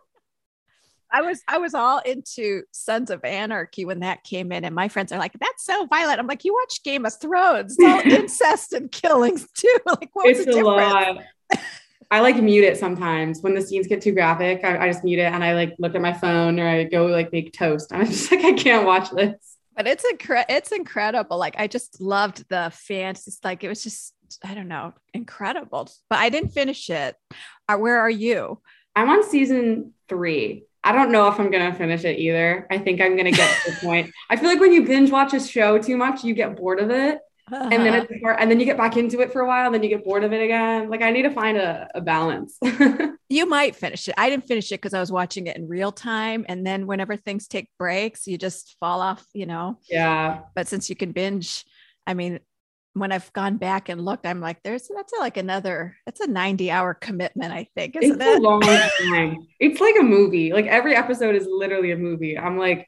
I 1.13 1.21
was 1.21 1.41
I 1.47 1.57
was 1.57 1.73
all 1.73 1.99
into 1.99 2.63
Sons 2.71 3.09
of 3.09 3.25
Anarchy 3.25 3.83
when 3.83 3.99
that 3.99 4.23
came 4.23 4.51
in, 4.53 4.63
and 4.63 4.73
my 4.73 4.87
friends 4.87 5.11
are 5.11 5.19
like, 5.19 5.33
"That's 5.33 5.65
so 5.65 5.85
violent." 5.87 6.19
I'm 6.19 6.27
like, 6.27 6.45
"You 6.45 6.53
watch 6.53 6.83
Game 6.83 7.05
of 7.05 7.13
Thrones? 7.19 7.75
It's 7.77 7.85
all 7.85 7.99
incest 8.19 8.71
and 8.73 8.89
killings 8.91 9.45
too. 9.51 9.77
Like, 9.85 10.09
what's 10.13 10.39
it's 10.39 10.45
the 10.45 10.53
difference?" 10.53 10.93
Lot. 10.93 11.17
I 12.11 12.19
like 12.19 12.41
mute 12.41 12.65
it 12.65 12.77
sometimes 12.77 13.41
when 13.41 13.55
the 13.55 13.61
scenes 13.61 13.87
get 13.87 14.01
too 14.01 14.11
graphic. 14.11 14.63
I, 14.65 14.85
I, 14.85 14.87
just 14.87 15.03
mute 15.03 15.19
it 15.19 15.31
and 15.31 15.43
I 15.43 15.53
like 15.53 15.75
look 15.79 15.95
at 15.95 16.01
my 16.01 16.11
phone 16.11 16.59
or 16.59 16.67
I 16.67 16.83
go 16.83 17.05
like 17.05 17.31
make 17.31 17.53
toast. 17.53 17.93
I'm 17.93 18.05
just 18.05 18.29
like, 18.29 18.43
I 18.43 18.51
can't 18.51 18.85
watch 18.85 19.11
this. 19.11 19.57
But 19.77 19.87
it's 19.87 20.03
incre- 20.03 20.45
it's 20.49 20.73
incredible. 20.73 21.37
Like 21.37 21.55
I 21.57 21.67
just 21.67 22.01
loved 22.01 22.43
the 22.49 22.69
fantasy. 22.73 23.31
Like 23.45 23.63
it 23.63 23.69
was 23.69 23.81
just 23.81 24.13
I 24.43 24.53
don't 24.53 24.67
know, 24.67 24.93
incredible. 25.13 25.89
But 26.09 26.19
I 26.19 26.29
didn't 26.29 26.49
finish 26.49 26.89
it. 26.89 27.15
Uh, 27.67 27.77
where 27.77 27.99
are 27.99 28.09
you? 28.09 28.59
I'm 28.95 29.09
on 29.09 29.23
season 29.23 29.93
three. 30.09 30.65
I 30.83 30.91
don't 30.91 31.11
know 31.11 31.27
if 31.27 31.39
I'm 31.39 31.51
gonna 31.51 31.73
finish 31.73 32.03
it 32.05 32.19
either. 32.19 32.67
I 32.71 32.77
think 32.77 33.01
I'm 33.01 33.15
gonna 33.15 33.31
get 33.31 33.63
to 33.63 33.71
the 33.71 33.77
point. 33.81 34.11
I 34.29 34.35
feel 34.35 34.49
like 34.49 34.59
when 34.59 34.73
you 34.73 34.85
binge 34.85 35.11
watch 35.11 35.33
a 35.33 35.39
show 35.39 35.77
too 35.77 35.97
much, 35.97 36.23
you 36.23 36.33
get 36.33 36.57
bored 36.57 36.79
of 36.79 36.89
it. 36.89 37.19
Uh-huh. 37.51 37.69
And 37.71 37.85
then 37.85 37.93
uh-huh. 37.93 38.05
it's 38.09 38.39
and 38.39 38.49
then 38.49 38.59
you 38.59 38.65
get 38.65 38.77
back 38.77 38.95
into 38.97 39.19
it 39.19 39.33
for 39.33 39.41
a 39.41 39.47
while, 39.47 39.65
and 39.65 39.75
then 39.75 39.83
you 39.83 39.89
get 39.89 40.05
bored 40.05 40.23
of 40.23 40.31
it 40.31 40.41
again. 40.41 40.89
Like 40.89 41.01
I 41.01 41.11
need 41.11 41.23
to 41.23 41.31
find 41.31 41.57
a, 41.57 41.89
a 41.93 42.01
balance. 42.01 42.57
you 43.29 43.45
might 43.45 43.75
finish 43.75 44.07
it. 44.07 44.15
I 44.17 44.29
didn't 44.29 44.47
finish 44.47 44.71
it 44.71 44.75
because 44.75 44.93
I 44.93 44.99
was 44.99 45.11
watching 45.11 45.47
it 45.47 45.57
in 45.57 45.67
real 45.67 45.91
time. 45.91 46.45
And 46.47 46.65
then 46.65 46.87
whenever 46.87 47.17
things 47.17 47.47
take 47.47 47.69
breaks, 47.77 48.25
you 48.25 48.37
just 48.37 48.77
fall 48.79 49.01
off, 49.01 49.25
you 49.33 49.45
know. 49.45 49.79
Yeah. 49.89 50.41
But 50.55 50.67
since 50.67 50.89
you 50.89 50.95
can 50.95 51.11
binge, 51.11 51.65
I 52.07 52.13
mean, 52.13 52.39
when 52.93 53.11
I've 53.11 53.31
gone 53.33 53.57
back 53.57 53.89
and 53.89 54.03
looked, 54.03 54.25
I'm 54.25 54.41
like, 54.41 54.61
there's 54.63 54.89
that's 54.93 55.13
like 55.19 55.37
another, 55.37 55.95
that's 56.05 56.19
a 56.19 56.27
90 56.27 56.71
hour 56.71 56.93
commitment, 56.93 57.53
I 57.53 57.67
think, 57.75 57.95
isn't 57.95 58.21
it's 58.21 58.29
it? 58.29 58.39
a 58.39 58.41
long 58.41 58.61
time. 58.61 59.37
It's 59.59 59.79
like 59.79 59.95
a 59.99 60.03
movie. 60.03 60.51
Like 60.51 60.65
every 60.65 60.95
episode 60.95 61.35
is 61.35 61.47
literally 61.49 61.91
a 61.91 61.97
movie. 61.97 62.37
I'm 62.37 62.57
like, 62.57 62.87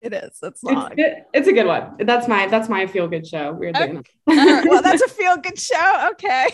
it 0.00 0.12
is. 0.12 0.38
It's 0.42 0.62
long. 0.62 0.92
It's, 0.96 1.26
it's 1.34 1.48
a 1.48 1.52
good 1.52 1.66
one. 1.66 1.96
That's 1.98 2.28
my 2.28 2.46
that's 2.46 2.68
my 2.68 2.86
feel 2.86 3.08
good 3.08 3.26
show. 3.26 3.52
Weirdly 3.52 3.82
okay. 3.82 3.90
enough. 3.90 4.06
right. 4.28 4.64
Well, 4.68 4.82
that's 4.82 5.02
a 5.02 5.08
feel 5.08 5.36
good 5.36 5.58
show. 5.58 6.08
Okay. 6.12 6.48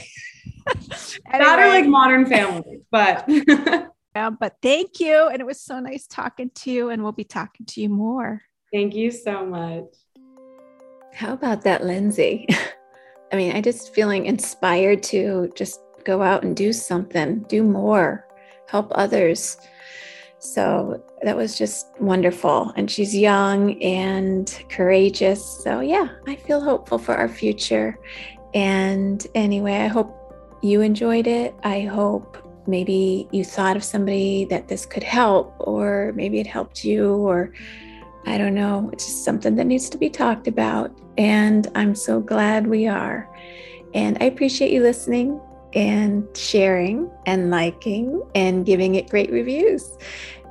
anyway. 1.30 1.44
Not 1.44 1.58
like 1.58 1.86
Modern 1.86 2.24
Family, 2.24 2.80
but. 2.90 3.24
yeah, 3.28 4.30
but 4.30 4.56
thank 4.62 4.98
you, 4.98 5.28
and 5.28 5.40
it 5.40 5.46
was 5.46 5.60
so 5.60 5.78
nice 5.78 6.06
talking 6.06 6.50
to 6.54 6.70
you, 6.70 6.88
and 6.88 7.02
we'll 7.02 7.12
be 7.12 7.24
talking 7.24 7.66
to 7.66 7.82
you 7.82 7.90
more. 7.90 8.40
Thank 8.72 8.94
you 8.94 9.10
so 9.10 9.44
much. 9.44 9.84
How 11.14 11.32
about 11.32 11.62
that, 11.62 11.84
Lindsay? 11.84 12.48
I 13.32 13.36
mean, 13.36 13.54
I 13.54 13.60
just 13.60 13.94
feeling 13.94 14.26
inspired 14.26 15.02
to 15.04 15.52
just 15.54 15.80
go 16.04 16.22
out 16.22 16.42
and 16.42 16.56
do 16.56 16.72
something, 16.72 17.40
do 17.48 17.62
more, 17.62 18.26
help 18.68 18.90
others. 18.96 19.56
So 20.40 21.02
that 21.22 21.36
was 21.36 21.56
just 21.56 21.86
wonderful. 22.00 22.72
And 22.76 22.90
she's 22.90 23.14
young 23.14 23.80
and 23.80 24.46
courageous. 24.68 25.62
So, 25.62 25.80
yeah, 25.80 26.08
I 26.26 26.34
feel 26.34 26.60
hopeful 26.60 26.98
for 26.98 27.14
our 27.14 27.28
future. 27.28 27.96
And 28.52 29.24
anyway, 29.36 29.76
I 29.76 29.86
hope 29.86 30.16
you 30.62 30.80
enjoyed 30.80 31.28
it. 31.28 31.54
I 31.62 31.82
hope 31.82 32.38
maybe 32.66 33.28
you 33.30 33.44
thought 33.44 33.76
of 33.76 33.84
somebody 33.84 34.46
that 34.46 34.66
this 34.66 34.84
could 34.84 35.04
help, 35.04 35.54
or 35.60 36.12
maybe 36.16 36.40
it 36.40 36.46
helped 36.46 36.84
you, 36.84 37.14
or 37.14 37.52
I 38.26 38.38
don't 38.38 38.54
know. 38.54 38.90
It's 38.92 39.06
just 39.06 39.24
something 39.24 39.56
that 39.56 39.66
needs 39.66 39.88
to 39.90 39.98
be 39.98 40.10
talked 40.10 40.48
about. 40.48 40.96
And 41.18 41.70
I'm 41.74 41.94
so 41.94 42.20
glad 42.20 42.66
we 42.66 42.86
are. 42.86 43.28
And 43.94 44.16
I 44.20 44.26
appreciate 44.26 44.72
you 44.72 44.82
listening. 44.82 45.40
and 45.74 46.24
sharing 46.36 47.10
and 47.26 47.50
liking 47.50 48.22
and 48.34 48.64
giving 48.64 48.94
it 48.94 49.10
great 49.10 49.30
reviews. 49.30 49.98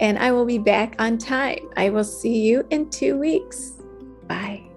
And 0.01 0.19
I 0.19 0.33
will 0.33 0.45
be 0.45 0.57
back 0.57 0.95
on 0.99 1.17
time. 1.17 1.69
I 1.77 1.89
will 1.89 2.03
see 2.03 2.41
you 2.41 2.67
in 2.71 2.89
two 2.89 3.17
weeks. 3.17 3.81
Bye. 4.27 4.72